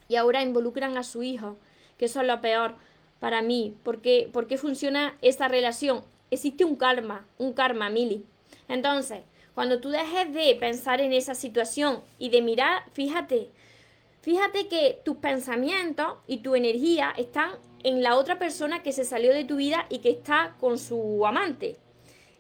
Y 0.08 0.16
ahora 0.16 0.42
involucran 0.42 0.98
a 0.98 1.02
su 1.04 1.22
hijo, 1.22 1.56
que 1.96 2.04
eso 2.04 2.20
es 2.20 2.26
lo 2.26 2.42
peor 2.42 2.74
para 3.18 3.40
mí. 3.40 3.74
porque 3.82 4.28
¿Por 4.30 4.46
qué 4.46 4.58
funciona 4.58 5.16
esa 5.22 5.48
relación? 5.48 6.04
Existe 6.30 6.66
un 6.66 6.76
karma, 6.76 7.26
un 7.38 7.54
karma, 7.54 7.88
Mili. 7.88 8.26
Entonces, 8.68 9.22
cuando 9.54 9.80
tú 9.80 9.88
dejes 9.88 10.34
de 10.34 10.54
pensar 10.56 11.00
en 11.00 11.14
esa 11.14 11.34
situación 11.34 12.02
y 12.18 12.28
de 12.28 12.42
mirar, 12.42 12.82
fíjate, 12.92 13.48
fíjate 14.20 14.68
que 14.68 15.00
tus 15.02 15.16
pensamientos 15.16 16.18
y 16.26 16.38
tu 16.38 16.54
energía 16.56 17.14
están 17.16 17.52
en 17.84 18.02
la 18.02 18.16
otra 18.16 18.38
persona 18.38 18.82
que 18.82 18.92
se 18.92 19.06
salió 19.06 19.32
de 19.32 19.44
tu 19.44 19.56
vida 19.56 19.86
y 19.88 20.00
que 20.00 20.10
está 20.10 20.56
con 20.60 20.78
su 20.78 21.26
amante. 21.26 21.78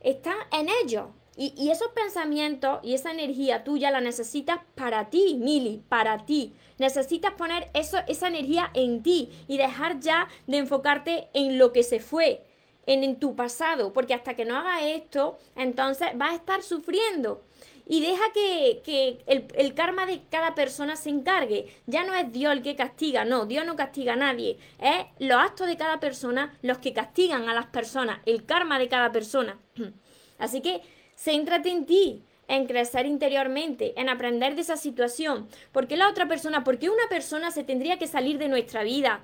Está 0.02 0.34
en 0.52 0.68
ellos. 0.84 1.06
Y, 1.34 1.70
esos 1.70 1.88
pensamientos 1.92 2.80
y 2.82 2.92
esa 2.92 3.10
energía 3.10 3.64
tuya 3.64 3.90
la 3.90 4.02
necesitas 4.02 4.60
para 4.74 5.08
ti, 5.08 5.36
Mili, 5.38 5.82
para 5.88 6.26
ti. 6.26 6.52
Necesitas 6.78 7.32
poner 7.32 7.70
eso, 7.72 7.98
esa 8.06 8.28
energía 8.28 8.70
en 8.74 9.02
ti 9.02 9.30
y 9.48 9.56
dejar 9.56 9.98
ya 10.00 10.28
de 10.46 10.58
enfocarte 10.58 11.28
en 11.32 11.58
lo 11.58 11.72
que 11.72 11.84
se 11.84 12.00
fue, 12.00 12.44
en, 12.84 13.16
tu 13.18 13.34
pasado, 13.34 13.94
porque 13.94 14.12
hasta 14.12 14.34
que 14.34 14.44
no 14.44 14.58
hagas 14.58 14.82
esto, 14.82 15.38
entonces 15.56 16.08
vas 16.16 16.32
a 16.32 16.36
estar 16.36 16.62
sufriendo. 16.62 17.42
Y 17.86 18.00
deja 18.00 18.24
que, 18.34 19.22
el, 19.26 19.46
el, 19.54 19.74
karma 19.74 20.04
de 20.04 20.22
cada 20.30 20.54
persona 20.54 20.96
se 20.96 21.08
encargue. 21.08 21.66
Ya 21.86 22.04
no 22.04 22.14
es 22.14 22.30
Dios 22.30 22.52
el 22.52 22.62
que 22.62 22.76
castiga, 22.76 23.24
no, 23.24 23.46
Dios 23.46 23.64
no 23.64 23.74
castiga 23.74 24.12
a 24.12 24.16
nadie. 24.16 24.58
Es 24.78 25.06
los 25.18 25.38
actos 25.38 25.66
de 25.66 25.76
cada 25.76 25.98
persona 25.98 26.56
los 26.62 26.78
que 26.78 26.92
castigan 26.92 27.48
a 27.48 27.54
las 27.54 27.66
personas, 27.66 28.20
el 28.26 28.44
karma 28.44 28.78
de 28.78 28.88
cada 28.88 29.10
persona. 29.12 29.58
Así 30.38 30.60
que 30.60 30.82
Céntrate 31.22 31.70
en 31.70 31.86
ti, 31.86 32.24
en 32.48 32.66
crecer 32.66 33.06
interiormente, 33.06 33.92
en 33.96 34.08
aprender 34.08 34.56
de 34.56 34.62
esa 34.62 34.76
situación. 34.76 35.46
¿Por 35.70 35.86
qué 35.86 35.96
la 35.96 36.08
otra 36.08 36.26
persona, 36.26 36.64
por 36.64 36.80
qué 36.80 36.90
una 36.90 37.08
persona 37.08 37.52
se 37.52 37.62
tendría 37.62 37.96
que 37.96 38.08
salir 38.08 38.38
de 38.38 38.48
nuestra 38.48 38.82
vida 38.82 39.22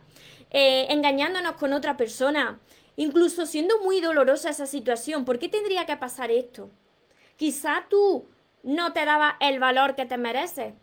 eh, 0.50 0.87
engañándonos 0.90 1.54
con 1.54 1.72
otra 1.72 1.96
persona? 1.96 2.61
Incluso 2.94 3.46
siendo 3.46 3.80
muy 3.80 4.00
dolorosa 4.00 4.50
esa 4.50 4.66
situación, 4.66 5.24
¿por 5.24 5.40
qué 5.40 5.48
tendría 5.48 5.87
que 5.87 5.96
pasar 5.96 6.30
esto? 6.30 6.70
Quizás 7.37 7.88
tú 7.88 8.28
no 8.62 8.92
te 8.92 9.04
dabas 9.04 9.34
el 9.40 9.58
valor 9.58 9.96
que 9.96 10.06
te 10.06 10.18
mereces. 10.18 10.74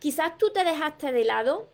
Quizás 0.00 0.36
tú 0.36 0.50
te 0.50 0.64
dejaste 0.64 1.12
de 1.12 1.24
lado. 1.24 1.68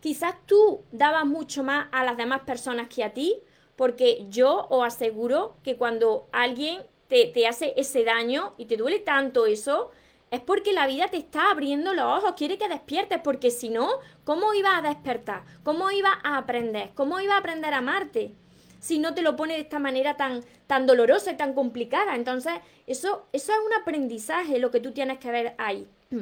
Quizás 0.00 0.34
tú 0.44 0.82
dabas 0.92 1.24
mucho 1.24 1.62
más 1.62 1.88
a 1.90 2.04
las 2.04 2.18
demás 2.18 2.42
personas 2.42 2.88
que 2.88 3.02
a 3.02 3.14
ti. 3.14 3.40
Porque 3.76 4.26
yo 4.28 4.66
os 4.68 4.86
aseguro 4.86 5.56
que 5.62 5.76
cuando 5.78 6.28
alguien 6.32 6.82
te, 7.08 7.46
hace 7.46 7.74
ese 7.76 8.04
daño 8.04 8.54
y 8.58 8.66
te 8.66 8.76
duele 8.76 8.98
tanto 8.98 9.46
eso, 9.46 9.90
es 10.30 10.40
porque 10.40 10.72
la 10.72 10.86
vida 10.86 11.08
te 11.08 11.18
está 11.18 11.50
abriendo 11.50 11.92
los 11.92 12.04
ojos, 12.04 12.34
quiere 12.36 12.58
que 12.58 12.68
despiertes, 12.68 13.20
porque 13.22 13.50
si 13.50 13.68
no, 13.68 13.88
¿cómo 14.24 14.54
iba 14.54 14.76
a 14.76 14.82
despertar? 14.82 15.44
¿Cómo 15.62 15.90
iba 15.90 16.18
a 16.22 16.36
aprender? 16.38 16.90
¿Cómo 16.94 17.20
iba 17.20 17.34
a 17.34 17.38
aprender 17.38 17.72
a 17.74 17.78
amarte? 17.78 18.34
Si 18.80 18.98
no 18.98 19.14
te 19.14 19.22
lo 19.22 19.36
pone 19.36 19.54
de 19.54 19.60
esta 19.60 19.78
manera 19.78 20.16
tan, 20.16 20.44
tan 20.66 20.86
dolorosa 20.86 21.32
y 21.32 21.36
tan 21.36 21.54
complicada. 21.54 22.14
Entonces, 22.14 22.54
eso, 22.86 23.26
eso 23.32 23.52
es 23.52 23.58
un 23.64 23.72
aprendizaje, 23.80 24.58
lo 24.58 24.70
que 24.70 24.80
tú 24.80 24.92
tienes 24.92 25.18
que 25.18 25.30
ver 25.30 25.54
ahí. 25.58 25.88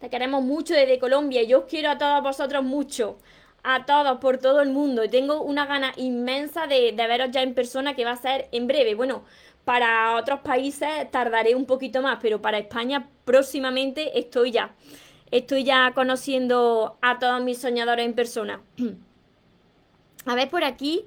Te 0.00 0.10
queremos 0.10 0.42
mucho 0.42 0.74
desde 0.74 0.98
Colombia, 0.98 1.44
yo 1.44 1.60
os 1.60 1.64
quiero 1.66 1.90
a 1.90 1.98
todos 1.98 2.22
vosotros 2.24 2.64
mucho 2.64 3.18
a 3.62 3.86
todos 3.86 4.18
por 4.18 4.38
todo 4.38 4.60
el 4.60 4.70
mundo. 4.70 5.04
Y 5.04 5.08
tengo 5.08 5.42
una 5.42 5.66
gana 5.66 5.92
inmensa 5.96 6.66
de, 6.66 6.92
veros 6.92 7.30
ya 7.30 7.42
en 7.42 7.54
persona 7.54 7.94
que 7.94 8.04
va 8.04 8.12
a 8.12 8.16
ser 8.16 8.48
en 8.52 8.66
breve. 8.66 8.94
Bueno, 8.94 9.24
para 9.64 10.16
otros 10.16 10.40
países 10.40 11.10
tardaré 11.10 11.54
un 11.54 11.66
poquito 11.66 12.02
más, 12.02 12.18
pero 12.20 12.42
para 12.42 12.58
España 12.58 13.08
próximamente 13.24 14.18
estoy 14.18 14.50
ya. 14.50 14.74
Estoy 15.30 15.64
ya 15.64 15.92
conociendo 15.94 16.98
a 17.00 17.18
todos 17.18 17.42
mis 17.42 17.58
soñadores 17.58 18.04
en 18.04 18.14
persona. 18.14 18.60
a 20.26 20.34
ver 20.34 20.50
por 20.50 20.64
aquí. 20.64 21.04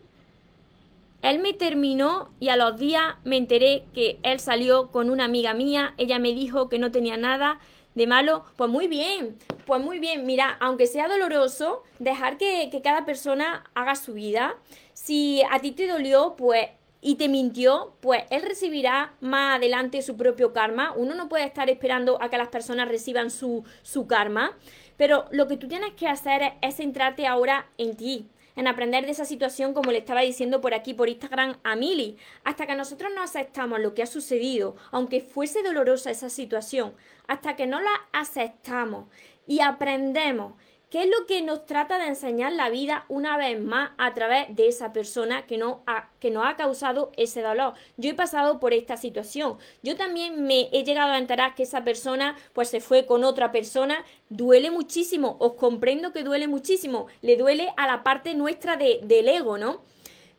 Él 1.22 1.40
me 1.40 1.54
terminó 1.54 2.30
y 2.40 2.50
a 2.50 2.56
los 2.56 2.78
días 2.78 3.16
me 3.24 3.38
enteré 3.38 3.86
que 3.96 4.20
él 4.22 4.40
salió 4.40 4.92
con 4.92 5.10
una 5.10 5.26
amiga 5.26 5.56
mía. 5.56 5.96
Ella 5.98 6.20
me 6.20 6.34
dijo 6.34 6.70
que 6.70 6.78
no 6.78 6.92
tenía 6.92 7.18
nada 7.18 7.60
de 7.96 8.08
malo. 8.08 8.46
Pues 8.56 8.70
muy 8.70 8.88
bien, 8.88 9.38
pues 9.66 9.82
muy 9.82 10.00
bien, 10.00 10.26
mira, 10.26 10.58
aunque 10.60 10.86
sea 10.86 11.08
doloroso, 11.08 11.84
dejar 12.00 12.38
que, 12.38 12.70
cada 12.84 13.06
persona 13.06 13.64
haga 13.74 13.96
su 13.96 14.14
vida. 14.14 14.56
Si 14.94 15.42
a 15.50 15.60
ti 15.60 15.72
te 15.72 15.88
dolió, 15.88 16.36
pues 16.38 16.70
y 17.02 17.16
te 17.16 17.30
mintió, 17.30 17.94
pues 18.02 18.24
él 18.32 18.42
recibirá 18.42 19.14
más 19.22 19.58
adelante 19.58 20.02
su 20.02 20.18
propio 20.18 20.54
karma. 20.54 20.92
Uno 20.96 21.14
no 21.14 21.30
puede 21.30 21.46
estar 21.46 21.70
esperando 21.70 22.22
a 22.22 22.30
que 22.30 22.38
las 22.38 22.48
personas 22.48 22.88
reciban 22.88 23.30
su, 23.30 23.64
su 23.84 24.08
karma, 24.08 24.58
pero 24.98 25.26
lo 25.30 25.48
que 25.48 25.58
tú 25.58 25.68
tienes 25.68 25.94
que 25.94 26.08
hacer 26.08 26.54
es, 26.62 26.78
centrarte 26.78 27.28
ahora 27.28 27.68
en 27.78 27.96
ti, 27.96 28.28
en 28.56 28.68
aprender 28.68 29.06
de 29.06 29.12
esa 29.12 29.26
situación, 29.26 29.74
como 29.74 29.92
le 29.92 30.00
estaba 30.00 30.22
diciendo 30.22 30.62
por 30.62 30.74
aquí, 30.74 30.94
por 30.94 31.10
Instagram 31.10 31.58
a 31.64 31.76
Mili, 31.76 32.18
hasta 32.44 32.68
que 32.68 32.76
nosotros 32.76 33.12
no 33.16 33.22
aceptamos 33.22 33.80
lo 33.80 33.94
que 33.94 34.04
ha 34.04 34.08
sucedido, 34.08 34.76
aunque 34.92 35.22
fuese 35.22 35.64
dolorosa 35.64 36.12
esa 36.12 36.30
situación, 36.30 36.94
hasta 37.28 37.56
que 37.56 37.68
no 37.68 37.82
la 37.82 37.94
aceptamos 38.14 39.06
y 39.48 39.60
aprendemos 39.60 40.54
qué 40.90 41.04
es 41.04 41.10
lo 41.10 41.26
que 41.26 41.42
nos 41.42 41.66
trata 41.66 41.98
de 41.98 42.08
enseñar 42.08 42.54
la 42.54 42.70
vida 42.70 43.06
una 43.10 43.38
vez 43.38 43.60
más 43.62 43.92
a 43.98 44.14
través 44.14 44.56
de 44.56 44.68
esa 44.68 44.94
persona 44.94 45.46
que, 45.46 45.58
no 45.58 45.84
ha, 45.88 46.10
que 46.20 46.32
nos 46.32 46.46
ha 46.46 46.56
causado 46.56 47.12
ese 47.18 47.42
dolor. 47.42 47.74
Yo 47.98 48.12
he 48.12 48.14
pasado 48.14 48.60
por 48.60 48.74
esta 48.74 48.98
situación. 48.98 49.58
Yo 49.84 49.96
también 49.96 50.46
me 50.46 50.70
he 50.72 50.84
llegado 50.84 51.12
a 51.12 51.18
enterar 51.18 51.56
que 51.56 51.64
esa 51.64 51.84
persona 51.84 52.36
pues 52.54 52.70
se 52.70 52.82
fue 52.82 53.06
con 53.06 53.24
otra 53.24 53.52
persona. 53.52 54.04
Duele 54.30 54.72
muchísimo, 54.72 55.38
os 55.40 55.54
comprendo 55.54 56.14
que 56.14 56.24
duele 56.24 56.48
muchísimo. 56.48 57.08
Le 57.22 57.38
duele 57.38 57.74
a 57.78 57.88
la 57.88 58.04
parte 58.04 58.36
nuestra 58.36 58.78
de, 58.78 59.00
del 59.04 59.28
ego, 59.28 59.58
¿no? 59.58 59.82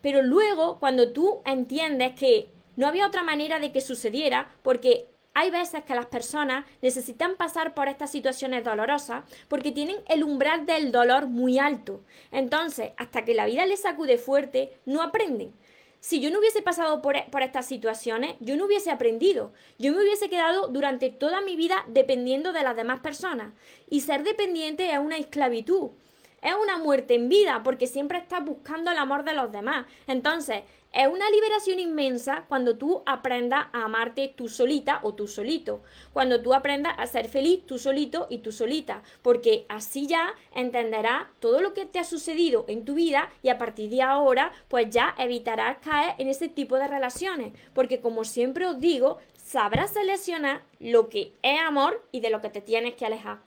Pero 0.00 0.22
luego, 0.22 0.78
cuando 0.78 1.12
tú 1.12 1.40
entiendes 1.44 2.14
que 2.14 2.48
no 2.76 2.87
había 2.87 3.06
otra 3.06 3.22
manera 3.22 3.59
de 3.59 3.72
que 3.72 3.80
sucediera, 3.80 4.54
porque 4.62 5.09
hay 5.38 5.51
veces 5.51 5.85
que 5.85 5.94
las 5.94 6.07
personas 6.07 6.64
necesitan 6.81 7.37
pasar 7.37 7.75
por 7.75 7.88
estas 7.88 8.11
situaciones 8.11 8.64
dolorosas 8.64 9.22
porque 9.49 9.70
tienen 9.70 9.99
el 10.09 10.25
umbral 10.25 10.64
del 10.64 10.90
dolor 10.90 11.27
muy 11.27 11.59
alto. 11.59 12.01
Entonces, 12.33 12.92
hasta 12.96 13.22
que 13.22 13.35
la 13.35 13.44
vida 13.44 13.66
les 13.66 13.83
sacude 13.83 14.16
fuerte, 14.16 14.79
no 14.87 15.03
aprenden. 15.03 15.53
Si 16.01 16.20
yo 16.20 16.31
no 16.31 16.38
hubiese 16.38 16.62
pasado 16.62 17.03
por, 17.03 17.22
por, 17.31 17.42
estas 17.42 17.66
situaciones, 17.66 18.37
yo 18.40 18.57
no 18.57 18.64
hubiese 18.64 18.90
aprendido. 18.90 19.53
Yo 19.79 19.92
me 19.92 20.01
hubiese 20.01 20.31
quedado 20.31 20.68
durante 20.68 21.11
toda 21.11 21.42
mi 21.42 21.55
vida 21.55 21.85
dependiendo 21.87 22.55
de 22.55 22.62
las 22.62 22.75
demás 22.75 23.01
personas. 23.01 23.53
Y 23.90 24.01
ser 24.01 24.22
dependiente 24.22 24.90
es 24.90 24.99
una 24.99 25.18
esclavitud. 25.18 25.90
es 26.40 26.55
una 26.55 26.79
muerte 26.79 27.14
en 27.14 27.29
vida, 27.29 27.61
porque 27.62 27.87
siempre 27.87 28.16
estás 28.16 28.42
buscando 28.42 28.90
el 28.90 28.96
amor 28.96 29.22
de 29.22 29.35
los 29.35 29.53
demás. 29.53 29.85
Entonces, 30.07 30.62
es 30.96 31.09
una 31.09 31.28
liberación 31.28 31.78
inmensa 31.78 32.46
cuando 32.48 32.78
tú 32.78 33.02
aprendas 33.04 33.66
a 33.74 33.85
amarte 33.85 34.32
tú 34.35 34.48
solita 34.48 35.00
o 35.02 35.12
tú 35.12 35.28
solito. 35.28 35.82
Cuando 36.14 36.40
tú 36.40 36.54
aprendas 36.54 36.94
a 36.98 37.06
ser 37.06 37.28
feliz 37.28 37.66
tú 37.66 37.78
solito 37.78 38.26
y 38.30 38.38
tú 38.38 38.50
solita. 38.50 39.02
Porque 39.20 39.66
así 39.68 40.06
ya 40.06 40.35
entenderás 40.54 41.26
todo 41.38 41.61
lo 41.61 41.74
que 41.74 41.85
te 41.85 41.98
ha 41.98 42.04
sucedido 42.04 42.64
en 42.66 42.87
tu 42.87 42.94
vida 42.94 43.30
y 43.42 43.50
a 43.50 43.59
partir 43.59 43.90
de 43.90 44.00
ahora 44.00 44.52
pues 44.68 44.88
ya 44.88 45.14
evitarás 45.18 45.76
caer 45.78 46.14
en 46.16 46.28
ese 46.28 46.48
tipo 46.48 46.76
de 46.76 46.88
relaciones. 46.88 47.52
Porque 47.74 48.00
como 48.00 48.24
siempre 48.24 48.66
os 48.66 48.80
digo, 48.80 49.18
sabrás 49.37 49.92
seleccionar 49.92 50.62
lo 50.80 51.11
que 51.11 51.35
es 51.42 51.61
amor 51.61 52.02
y 52.11 52.20
de 52.20 52.30
lo 52.30 52.40
que 52.40 52.48
te 52.48 52.62
tienes 52.62 52.94
que 52.94 53.04
alejar. 53.04 53.40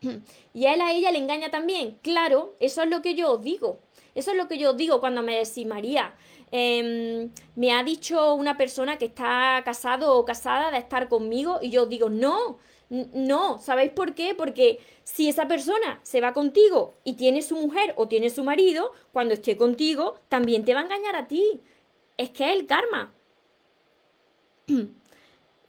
Y 0.54 0.66
a 0.66 0.74
él 0.74 0.80
a 0.80 0.92
ella 0.92 1.10
le 1.10 1.18
engaña 1.18 1.50
también. 1.50 1.98
Claro, 2.02 2.54
eso 2.60 2.82
es 2.82 2.90
lo 2.90 3.02
que 3.02 3.14
yo 3.14 3.32
os 3.32 3.42
digo. 3.42 3.78
Eso 4.14 4.32
es 4.32 4.36
lo 4.36 4.48
que 4.48 4.58
yo 4.58 4.74
digo 4.74 5.00
cuando 5.00 5.22
me 5.22 5.38
decís, 5.38 5.66
María, 5.66 6.14
em, 6.50 7.30
me 7.56 7.72
ha 7.72 7.82
dicho 7.82 8.34
una 8.34 8.56
persona 8.56 8.98
que 8.98 9.06
está 9.06 9.62
casado 9.64 10.16
o 10.16 10.24
casada 10.24 10.70
de 10.70 10.78
estar 10.78 11.08
conmigo 11.08 11.58
y 11.62 11.70
yo 11.70 11.86
digo, 11.86 12.10
no, 12.10 12.58
no, 12.90 13.58
¿sabéis 13.58 13.92
por 13.92 14.14
qué? 14.14 14.34
Porque 14.34 14.78
si 15.02 15.30
esa 15.30 15.48
persona 15.48 16.00
se 16.02 16.20
va 16.20 16.34
contigo 16.34 16.94
y 17.04 17.14
tiene 17.14 17.40
su 17.40 17.56
mujer 17.56 17.94
o 17.96 18.06
tiene 18.06 18.28
su 18.28 18.44
marido, 18.44 18.92
cuando 19.12 19.32
esté 19.32 19.56
contigo, 19.56 20.18
también 20.28 20.64
te 20.66 20.74
va 20.74 20.80
a 20.80 20.84
engañar 20.84 21.16
a 21.16 21.26
ti. 21.26 21.62
Es 22.18 22.28
que 22.30 22.50
es 22.50 22.56
el 22.58 22.66
karma. 22.66 23.14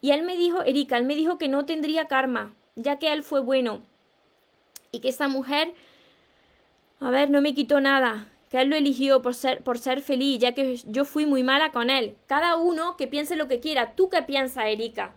Y 0.02 0.12
él 0.12 0.24
me 0.24 0.36
dijo, 0.36 0.64
Erika, 0.64 0.98
él 0.98 1.06
me 1.06 1.16
dijo 1.16 1.38
que 1.38 1.48
no 1.48 1.66
tendría 1.66 2.10
karma, 2.10 2.54
ya 2.76 3.00
que 3.00 3.14
él 3.14 3.24
fue 3.24 3.40
bueno. 3.40 3.84
Y 4.92 5.00
que 5.00 5.08
esa 5.08 5.30
mujer, 5.30 5.74
a 7.00 7.10
ver, 7.10 7.30
no 7.30 7.40
me 7.42 7.54
quitó 7.54 7.80
nada 7.80 8.33
que 8.54 8.62
él 8.62 8.70
lo 8.70 8.76
eligió 8.76 9.24
por 9.24 9.34
ser, 9.34 9.64
por 9.64 9.80
ser 9.80 10.02
feliz, 10.02 10.38
ya 10.38 10.52
que 10.54 10.76
yo 10.86 11.06
fui 11.06 11.26
muy 11.26 11.42
mala 11.42 11.72
con 11.72 11.90
él. 11.90 12.18
Cada 12.28 12.56
uno 12.56 12.98
que 12.98 13.08
piense 13.08 13.36
lo 13.36 13.48
que 13.48 13.60
quiera. 13.60 13.96
¿Tú 13.96 14.10
qué 14.10 14.22
piensas, 14.22 14.66
Erika? 14.68 15.16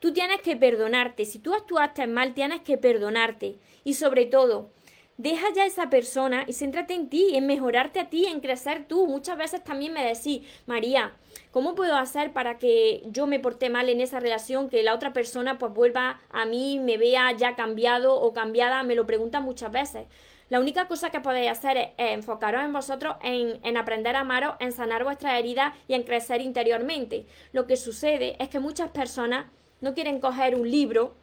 Tú 0.00 0.12
tienes 0.12 0.40
que 0.40 0.56
perdonarte. 0.56 1.24
Si 1.24 1.38
tú 1.38 1.54
actuaste 1.54 2.08
mal, 2.08 2.34
tienes 2.34 2.62
que 2.62 2.76
perdonarte. 2.76 3.60
Y 3.84 3.94
sobre 3.94 4.26
todo, 4.26 4.72
deja 5.18 5.46
ya 5.54 5.64
esa 5.66 5.88
persona 5.88 6.46
y 6.48 6.52
céntrate 6.52 6.94
en 6.94 7.08
ti, 7.08 7.36
en 7.36 7.46
mejorarte 7.46 8.00
a 8.00 8.10
ti, 8.10 8.26
en 8.26 8.40
crecer 8.40 8.88
tú. 8.88 9.06
Muchas 9.06 9.38
veces 9.38 9.62
también 9.62 9.92
me 9.92 10.04
decís, 10.04 10.42
María, 10.66 11.12
¿cómo 11.52 11.76
puedo 11.76 11.94
hacer 11.94 12.32
para 12.32 12.58
que 12.58 13.04
yo 13.06 13.28
me 13.28 13.38
porte 13.38 13.70
mal 13.70 13.88
en 13.88 14.00
esa 14.00 14.18
relación, 14.18 14.68
que 14.68 14.82
la 14.82 14.96
otra 14.96 15.12
persona 15.12 15.58
pues 15.58 15.72
vuelva 15.72 16.20
a 16.28 16.44
mí, 16.44 16.80
me 16.80 16.98
vea 16.98 17.30
ya 17.36 17.54
cambiado 17.54 18.20
o 18.20 18.32
cambiada? 18.32 18.82
Me 18.82 18.96
lo 18.96 19.06
preguntan 19.06 19.44
muchas 19.44 19.70
veces. 19.70 20.08
La 20.50 20.60
única 20.60 20.88
cosa 20.88 21.10
que 21.10 21.20
podéis 21.20 21.50
hacer 21.50 21.78
es, 21.78 21.88
enfocaros 21.96 22.62
en 22.62 22.72
vosotros, 22.72 23.16
en, 23.22 23.76
aprender 23.76 24.14
a 24.14 24.20
amaros, 24.20 24.56
en 24.60 24.72
sanar 24.72 25.02
vuestras 25.02 25.38
heridas 25.38 25.74
y 25.88 25.94
en 25.94 26.02
crecer 26.02 26.42
interiormente. 26.42 27.26
Lo 27.52 27.66
que 27.66 27.76
sucede 27.76 28.36
es 28.38 28.50
que 28.50 28.60
muchas 28.60 28.90
personas 28.90 29.46
no 29.80 29.94
quieren 29.94 30.20
coger 30.20 30.54
un 30.54 30.70
libro 30.70 31.14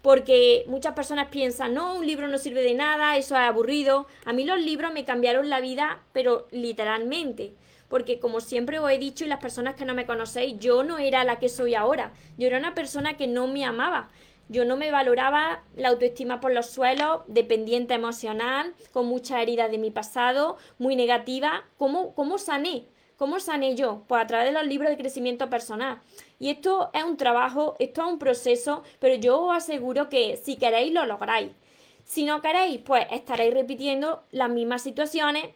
porque 0.00 0.64
muchas 0.68 0.94
personas 0.94 1.26
piensan, 1.28 1.74
no, 1.74 1.96
un 1.96 2.06
libro 2.06 2.28
no 2.28 2.38
sirve 2.38 2.62
de 2.62 2.74
nada, 2.74 3.16
eso 3.16 3.34
es 3.34 3.40
aburrido. 3.40 4.06
A 4.24 4.32
mí 4.32 4.44
los 4.44 4.60
libros 4.60 4.92
me 4.92 5.04
cambiaron 5.04 5.50
la 5.50 5.60
vida, 5.60 6.00
pero 6.12 6.46
literalmente. 6.52 7.54
Porque 7.88 8.20
como 8.20 8.40
siempre 8.40 8.78
os 8.78 8.90
he 8.90 8.98
dicho 8.98 9.24
y 9.24 9.28
las 9.28 9.40
personas 9.40 9.74
que 9.74 9.84
no 9.84 9.94
me 9.94 10.06
conocéis, 10.06 10.58
yo 10.60 10.84
no 10.84 10.98
era 10.98 11.24
la 11.24 11.40
que 11.40 11.48
soy 11.48 11.74
ahora. 11.74 12.12
Yo 12.36 12.46
era 12.46 12.58
una 12.58 12.74
persona 12.74 13.16
que 13.16 13.26
no 13.26 13.48
me 13.48 13.64
amaba. 13.64 14.08
Yo 14.50 14.64
no 14.64 14.76
me 14.76 14.90
valoraba 14.90 15.62
la 15.76 15.88
autoestima 15.88 16.40
por 16.40 16.52
los 16.52 16.70
suelos, 16.70 17.20
dependiente 17.26 17.92
emocional, 17.92 18.74
con 18.92 19.06
muchas 19.06 19.42
heridas 19.42 19.70
de 19.70 19.76
mi 19.76 19.90
pasado, 19.90 20.56
muy 20.78 20.96
negativa. 20.96 21.64
¿Cómo, 21.76 22.14
cómo 22.14 22.38
sané? 22.38 22.86
¿Cómo 23.18 23.40
sané 23.40 23.74
yo? 23.74 24.04
Pues 24.08 24.22
a 24.22 24.26
través 24.26 24.46
de 24.46 24.52
los 24.52 24.66
libros 24.66 24.90
de 24.90 24.96
crecimiento 24.96 25.50
personal. 25.50 26.00
Y 26.38 26.48
esto 26.48 26.88
es 26.94 27.04
un 27.04 27.18
trabajo, 27.18 27.76
esto 27.78 28.00
es 28.00 28.08
un 28.08 28.18
proceso, 28.18 28.84
pero 29.00 29.16
yo 29.16 29.38
os 29.42 29.56
aseguro 29.56 30.08
que 30.08 30.38
si 30.38 30.56
queréis 30.56 30.94
lo 30.94 31.04
lográis. 31.04 31.50
Si 32.04 32.24
no 32.24 32.40
queréis, 32.40 32.80
pues 32.80 33.06
estaréis 33.10 33.52
repitiendo 33.52 34.22
las 34.30 34.48
mismas 34.48 34.80
situaciones 34.80 35.50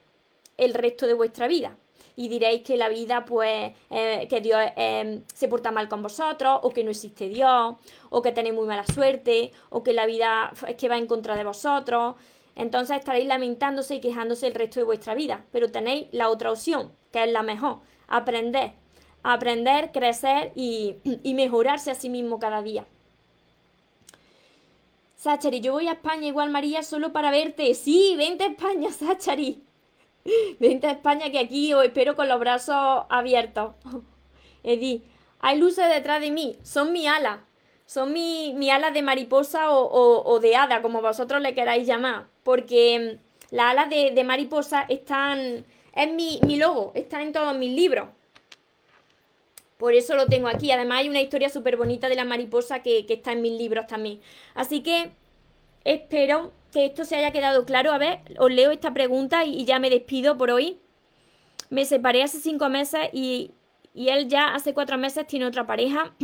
el 0.59 0.74
resto 0.74 1.07
de 1.07 1.14
vuestra 1.14 1.46
vida 1.46 1.78
y 2.16 2.29
diréis 2.29 2.62
que 2.62 2.77
la 2.77 2.88
vida, 2.88 3.25
pues, 3.25 3.72
eh, 3.90 4.27
que 4.29 4.40
Dios 4.40 4.61
eh, 4.77 5.22
se 5.33 5.48
porta 5.48 5.70
mal 5.70 5.88
con 5.88 6.03
vosotros, 6.03 6.61
o 6.62 6.70
que 6.70 6.85
no 6.85 6.90
existe 6.90 7.29
Dios, 7.29 7.77
o 8.11 8.22
que 8.22 8.33
tenéis 8.33 8.55
muy 8.55 8.66
mala 8.66 8.85
suerte, 8.87 9.53
o 9.70 9.83
que 9.83 9.92
la 9.92 10.07
vida 10.07 10.53
es 10.66 10.77
que 10.77 10.88
va 10.88 10.98
en 10.98 11.07
contra 11.07 11.37
de 11.37 11.44
vosotros. 11.44 12.16
Entonces 12.55 12.98
estaréis 12.98 13.27
lamentándose 13.27 13.94
y 13.96 14.01
quejándose 14.01 14.46
el 14.46 14.55
resto 14.55 14.81
de 14.81 14.85
vuestra 14.85 15.14
vida. 15.14 15.44
Pero 15.53 15.70
tenéis 15.70 16.09
la 16.12 16.29
otra 16.29 16.51
opción, 16.51 16.92
que 17.11 17.25
es 17.25 17.33
la 17.33 17.42
mejor, 17.42 17.79
aprender. 18.09 18.72
Aprender, 19.22 19.92
crecer 19.92 20.53
y, 20.55 20.96
y 21.05 21.35
mejorarse 21.35 21.92
a 21.92 21.94
sí 21.94 22.11
mismo 22.11 22.38
cada 22.38 22.61
día. 22.61 22.87
Sachari, 25.16 25.61
yo 25.61 25.72
voy 25.72 25.87
a 25.87 25.92
España 25.92 26.27
igual 26.27 26.51
María 26.51 26.83
solo 26.83 27.12
para 27.12 27.31
verte. 27.31 27.72
Sí, 27.75 28.16
vente 28.18 28.42
a 28.42 28.48
España, 28.48 28.90
Sachari. 28.90 29.62
Vente 30.61 30.87
a 30.87 30.93
España 30.93 31.31
que 31.31 31.39
aquí 31.39 31.73
os 31.75 31.85
espero 31.85 32.15
con 32.15 32.29
los 32.29 32.39
brazos 32.39 33.05
abiertos. 33.09 33.75
Edi, 34.63 35.03
hay 35.41 35.59
luces 35.59 35.89
detrás 35.89 36.21
de 36.21 36.31
mí, 36.31 36.57
son 36.63 36.93
mi 36.93 37.07
alas. 37.07 37.41
Son 37.85 38.13
mi, 38.13 38.55
mi 38.55 38.71
alas 38.71 38.95
de 38.95 39.03
mariposa 39.03 39.71
o, 39.71 40.41
de 40.41 40.57
hada, 40.57 40.81
como 40.81 41.03
vosotros 41.03 41.43
le 41.43 41.55
queráis 41.55 41.87
llamar. 41.87 42.27
Porque 42.43 43.19
mm, 43.19 43.55
las 43.55 43.73
alas 43.73 43.91
de, 43.91 44.25
mariposa 44.25 44.87
están. 44.89 45.67
Es 45.95 46.13
mi, 46.13 46.41
mi 46.47 46.57
logo, 46.57 46.93
está 46.95 47.21
en 47.21 47.33
todos 47.33 47.55
mis 47.59 47.75
libros. 47.75 48.09
Por 49.77 49.95
eso 49.95 50.15
lo 50.15 50.27
tengo 50.27 50.49
aquí. 50.49 50.71
Además, 50.71 51.01
hay 51.01 51.09
una 51.11 51.21
historia 51.21 51.51
súper 51.51 51.77
bonita 51.77 52.09
de 52.09 52.15
la 52.15 52.25
mariposa 52.25 52.83
que, 52.83 53.05
que 53.05 53.15
está 53.15 53.33
en 53.33 53.43
mis 53.43 53.59
libros 53.59 53.87
también. 53.87 54.21
Así 54.55 54.83
que 54.83 55.11
espero 55.85 56.53
que 56.73 56.87
esto 56.87 57.05
se 57.05 57.16
haya 57.16 57.31
quedado 57.31 57.64
claro. 57.64 57.92
A 57.92 57.99
ver, 57.99 58.21
os 58.38 58.51
leo 58.51 58.71
esta 58.71 58.92
pregunta 58.92 59.45
y, 59.45 59.64
ya 59.64 59.79
me 59.79 59.90
despido 59.90 60.37
por 60.37 60.51
hoy. 60.51 60.81
Me 61.71 61.85
separé 61.85 62.23
hace 62.23 62.38
cinco 62.38 62.68
meses 62.68 63.09
y, 63.12 63.53
y 63.95 64.09
él 64.09 64.29
ya 64.29 64.55
hace 64.55 64.75
cuatro 64.75 64.99
meses 64.99 65.27
tiene 65.27 65.47
otra 65.47 65.66
pareja. 65.66 66.14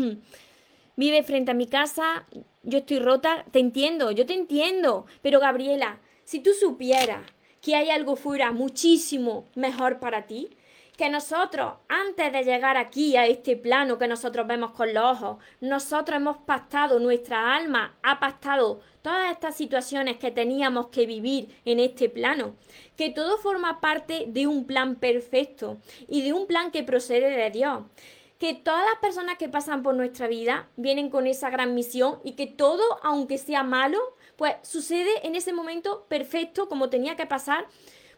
Vive 0.96 1.22
frente 1.22 1.52
a 1.52 1.54
mi 1.54 1.66
casa. 1.66 2.26
Yo 2.62 2.78
estoy 2.78 2.98
rota. 2.98 3.44
Te 3.50 3.60
entiendo, 3.60 4.10
yo 4.10 4.26
te 4.26 4.34
entiendo. 4.34 5.06
Pero 5.22 5.40
Gabriela, 5.40 6.00
si 6.24 6.40
tú 6.40 6.50
supieras 6.58 7.22
que 7.60 7.76
hay 7.76 7.90
algo 7.90 8.16
fuera 8.16 8.52
muchísimo 8.52 9.48
mejor 9.54 10.00
para 10.00 10.26
ti, 10.26 10.50
que 10.98 11.08
nosotros, 11.08 11.74
antes 11.88 12.32
de 12.32 12.42
llegar 12.42 12.76
aquí 12.76 13.16
a 13.16 13.24
este 13.24 13.56
plano 13.56 13.98
que 13.98 14.08
nosotros 14.08 14.48
vemos 14.48 14.72
con 14.72 14.92
los 14.92 15.04
ojos, 15.04 15.36
nosotros 15.60 16.16
hemos 16.16 16.38
pactado, 16.38 16.98
nuestra 16.98 17.54
alma 17.54 17.96
ha 18.02 18.18
pactado 18.18 18.80
todas 19.00 19.30
estas 19.30 19.54
situaciones 19.54 20.16
que 20.16 20.32
teníamos 20.32 20.88
que 20.88 21.06
vivir 21.06 21.56
en 21.64 21.78
este 21.78 22.08
plano, 22.08 22.56
que 22.96 23.10
todo 23.10 23.38
forma 23.38 23.80
parte 23.80 24.24
de 24.26 24.48
un 24.48 24.66
plan 24.66 24.96
perfecto 24.96 25.78
y 26.08 26.22
de 26.22 26.32
un 26.32 26.48
plan 26.48 26.72
que 26.72 26.82
procede 26.82 27.30
de 27.30 27.50
Dios. 27.50 27.84
Que 28.40 28.54
todas 28.54 28.84
las 28.84 28.98
personas 29.00 29.38
que 29.38 29.48
pasan 29.48 29.84
por 29.84 29.94
nuestra 29.94 30.26
vida 30.26 30.68
vienen 30.76 31.10
con 31.10 31.28
esa 31.28 31.48
gran 31.48 31.76
misión 31.76 32.18
y 32.24 32.32
que 32.32 32.48
todo, 32.48 32.82
aunque 33.04 33.38
sea 33.38 33.62
malo, 33.62 33.98
pues 34.34 34.56
sucede 34.62 35.10
en 35.24 35.36
ese 35.36 35.52
momento 35.52 36.06
perfecto 36.08 36.68
como 36.68 36.90
tenía 36.90 37.14
que 37.14 37.26
pasar, 37.26 37.66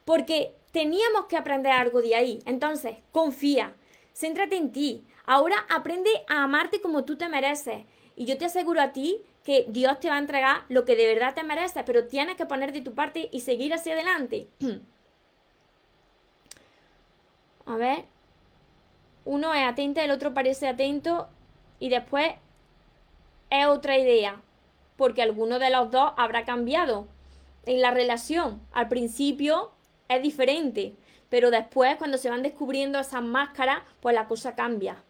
porque 0.04 0.54
teníamos 0.72 1.26
que 1.26 1.36
aprender 1.36 1.72
algo 1.72 2.02
de 2.02 2.14
ahí. 2.14 2.40
Entonces, 2.46 2.96
confía, 3.12 3.74
céntrate 4.14 4.56
en 4.56 4.72
ti. 4.72 5.04
Ahora 5.26 5.66
aprende 5.68 6.10
a 6.28 6.42
amarte 6.44 6.80
como 6.80 7.04
tú 7.04 7.16
te 7.16 7.28
mereces. 7.28 7.84
Y 8.16 8.26
yo 8.26 8.36
te 8.36 8.46
aseguro 8.46 8.80
a 8.80 8.92
ti 8.92 9.22
que 9.44 9.66
Dios 9.68 10.00
te 10.00 10.08
va 10.08 10.16
a 10.16 10.20
entregar 10.20 10.64
lo 10.68 10.84
que 10.84 10.96
de 10.96 11.06
verdad 11.06 11.34
te 11.34 11.42
mereces, 11.42 11.82
pero 11.86 12.06
tienes 12.06 12.36
que 12.36 12.46
poner 12.46 12.72
de 12.72 12.82
tu 12.82 12.94
parte 12.94 13.28
y 13.32 13.40
seguir 13.40 13.72
hacia 13.72 13.94
adelante. 13.94 14.48
a 17.66 17.76
ver. 17.76 18.04
Uno 19.24 19.54
es 19.54 19.64
atento, 19.64 20.00
el 20.00 20.10
otro 20.10 20.34
parece 20.34 20.66
atento 20.66 21.28
y 21.78 21.88
después 21.88 22.32
es 23.50 23.66
otra 23.66 23.98
idea, 23.98 24.40
porque 24.96 25.22
alguno 25.22 25.58
de 25.58 25.70
los 25.70 25.90
dos 25.90 26.12
habrá 26.16 26.44
cambiado 26.44 27.06
en 27.66 27.80
la 27.80 27.90
relación. 27.90 28.60
Al 28.72 28.88
principio 28.88 29.72
es 30.11 30.23
diferente, 30.23 30.94
pero 31.29 31.51
después 31.51 31.96
cuando 31.96 32.18
se 32.18 32.29
van 32.29 32.42
descubriendo 32.42 32.99
esas 32.99 33.23
máscaras, 33.23 33.83
pues 34.01 34.14
la 34.14 34.27
cosa 34.27 34.55
cambia. 34.55 35.03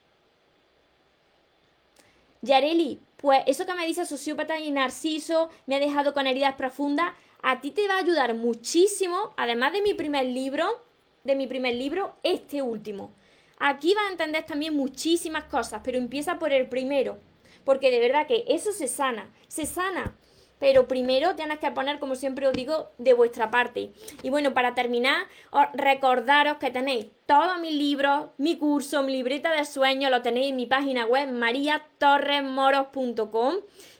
Yareli, 2.42 3.00
pues 3.16 3.42
eso 3.46 3.66
que 3.66 3.74
me 3.74 3.86
dice 3.86 4.06
sociópata 4.06 4.58
y 4.58 4.70
narciso 4.70 5.50
me 5.66 5.76
ha 5.76 5.80
dejado 5.80 6.14
con 6.14 6.26
heridas 6.26 6.54
profundas, 6.54 7.12
a 7.42 7.60
ti 7.60 7.70
te 7.70 7.88
va 7.88 7.94
a 7.94 8.00
ayudar 8.00 8.34
muchísimo, 8.34 9.32
además 9.36 9.72
de 9.72 9.82
mi 9.82 9.94
primer 9.94 10.26
libro, 10.26 10.84
de 11.24 11.34
mi 11.34 11.46
primer 11.46 11.74
libro, 11.74 12.14
este 12.22 12.60
último. 12.62 13.12
Aquí 13.58 13.94
vas 13.94 14.06
a 14.08 14.12
entender 14.12 14.44
también 14.44 14.74
muchísimas 14.74 15.44
cosas, 15.44 15.80
pero 15.82 15.98
empieza 15.98 16.38
por 16.38 16.52
el 16.52 16.68
primero, 16.68 17.18
porque 17.64 17.90
de 17.90 18.00
verdad 18.00 18.26
que 18.26 18.44
eso 18.48 18.72
se 18.72 18.88
sana, 18.88 19.30
se 19.48 19.64
sana 19.64 20.14
pero 20.60 20.86
primero 20.86 21.34
tienes 21.34 21.58
que 21.58 21.72
poner, 21.72 21.98
como 21.98 22.14
siempre 22.14 22.46
os 22.46 22.52
digo, 22.52 22.92
de 22.98 23.14
vuestra 23.14 23.50
parte. 23.50 23.90
Y 24.22 24.30
bueno, 24.30 24.54
para 24.54 24.74
terminar, 24.74 25.26
recordaros 25.72 26.58
que 26.58 26.70
tenéis 26.70 27.06
todos 27.26 27.58
mis 27.60 27.74
libros, 27.74 28.28
mi 28.36 28.56
curso, 28.58 29.02
mi 29.02 29.14
libreta 29.14 29.50
de 29.52 29.64
sueños, 29.64 30.08
lo 30.10 30.22
tenéis 30.22 30.50
en 30.50 30.56
mi 30.56 30.66
página 30.66 31.06
web 31.06 31.32
mariatorresmoros.com 31.32 33.54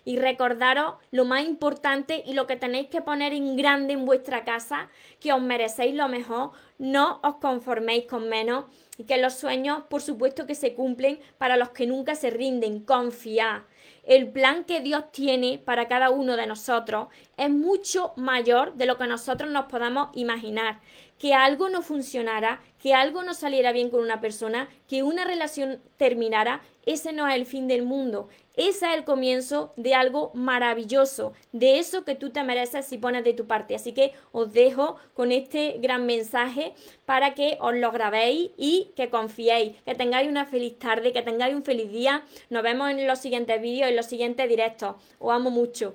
y 0.04 0.18
recordaros 0.18 0.96
lo 1.10 1.24
más 1.24 1.44
importante 1.44 2.22
y 2.26 2.34
lo 2.34 2.46
que 2.46 2.56
tenéis 2.56 2.88
que 2.88 3.00
poner 3.00 3.32
en 3.32 3.56
grande 3.56 3.94
en 3.94 4.04
vuestra 4.04 4.44
casa, 4.44 4.90
que 5.18 5.32
os 5.32 5.40
merecéis 5.40 5.94
lo 5.94 6.08
mejor, 6.08 6.50
no 6.78 7.20
os 7.22 7.36
conforméis 7.36 8.04
con 8.04 8.28
menos 8.28 8.66
y 8.98 9.04
que 9.04 9.16
los 9.16 9.32
sueños, 9.32 9.84
por 9.88 10.02
supuesto, 10.02 10.46
que 10.46 10.54
se 10.54 10.74
cumplen 10.74 11.20
para 11.38 11.56
los 11.56 11.70
que 11.70 11.86
nunca 11.86 12.16
se 12.16 12.28
rinden, 12.28 12.80
confiad. 12.80 13.62
El 14.04 14.28
plan 14.30 14.64
que 14.64 14.80
Dios 14.80 15.12
tiene 15.12 15.58
para 15.58 15.88
cada 15.88 16.10
uno 16.10 16.36
de 16.36 16.46
nosotros 16.46 17.08
es 17.36 17.50
mucho 17.50 18.12
mayor 18.16 18.74
de 18.74 18.86
lo 18.86 18.96
que 18.96 19.06
nosotros 19.06 19.50
nos 19.50 19.66
podamos 19.66 20.08
imaginar. 20.14 20.80
Que 21.20 21.34
algo 21.34 21.68
no 21.68 21.82
funcionara, 21.82 22.60
que 22.82 22.94
algo 22.94 23.22
no 23.22 23.34
saliera 23.34 23.72
bien 23.72 23.90
con 23.90 24.00
una 24.00 24.20
persona, 24.20 24.68
que 24.88 25.02
una 25.02 25.24
relación 25.24 25.80
terminara, 25.98 26.62
ese 26.86 27.12
no 27.12 27.28
es 27.28 27.34
el 27.36 27.44
fin 27.44 27.68
del 27.68 27.82
mundo. 27.82 28.28
Ese 28.56 28.86
es 28.86 28.94
el 28.94 29.04
comienzo 29.04 29.72
de 29.76 29.94
algo 29.94 30.32
maravilloso, 30.34 31.32
de 31.52 31.78
eso 31.78 32.04
que 32.04 32.14
tú 32.14 32.30
te 32.30 32.42
mereces 32.42 32.84
si 32.84 32.98
pones 32.98 33.22
de 33.22 33.32
tu 33.32 33.46
parte. 33.46 33.74
Así 33.74 33.92
que 33.92 34.12
os 34.32 34.52
dejo 34.52 34.96
con 35.14 35.30
este 35.30 35.78
gran 35.78 36.04
mensaje 36.04 36.74
para 37.06 37.34
que 37.34 37.58
os 37.60 37.74
lo 37.74 37.92
grabéis 37.92 38.50
y 38.56 38.90
que 38.96 39.08
confiéis, 39.08 39.76
que 39.84 39.94
tengáis 39.94 40.28
una 40.28 40.46
feliz 40.46 40.78
tarde, 40.78 41.12
que 41.12 41.22
tengáis 41.22 41.54
un 41.54 41.62
feliz 41.62 41.90
día. 41.90 42.22
Nos 42.48 42.62
vemos 42.62 42.90
en 42.90 43.06
los 43.06 43.18
siguientes 43.18 43.62
vídeos, 43.62 43.88
en 43.88 43.96
los 43.96 44.06
siguientes 44.06 44.48
directos. 44.48 44.96
Os 45.18 45.32
amo 45.32 45.50
mucho. 45.50 45.94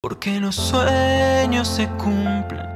Porque 0.00 0.40
los 0.40 0.54
sueños 0.54 1.68
se 1.68 1.88
cumplen, 1.90 2.75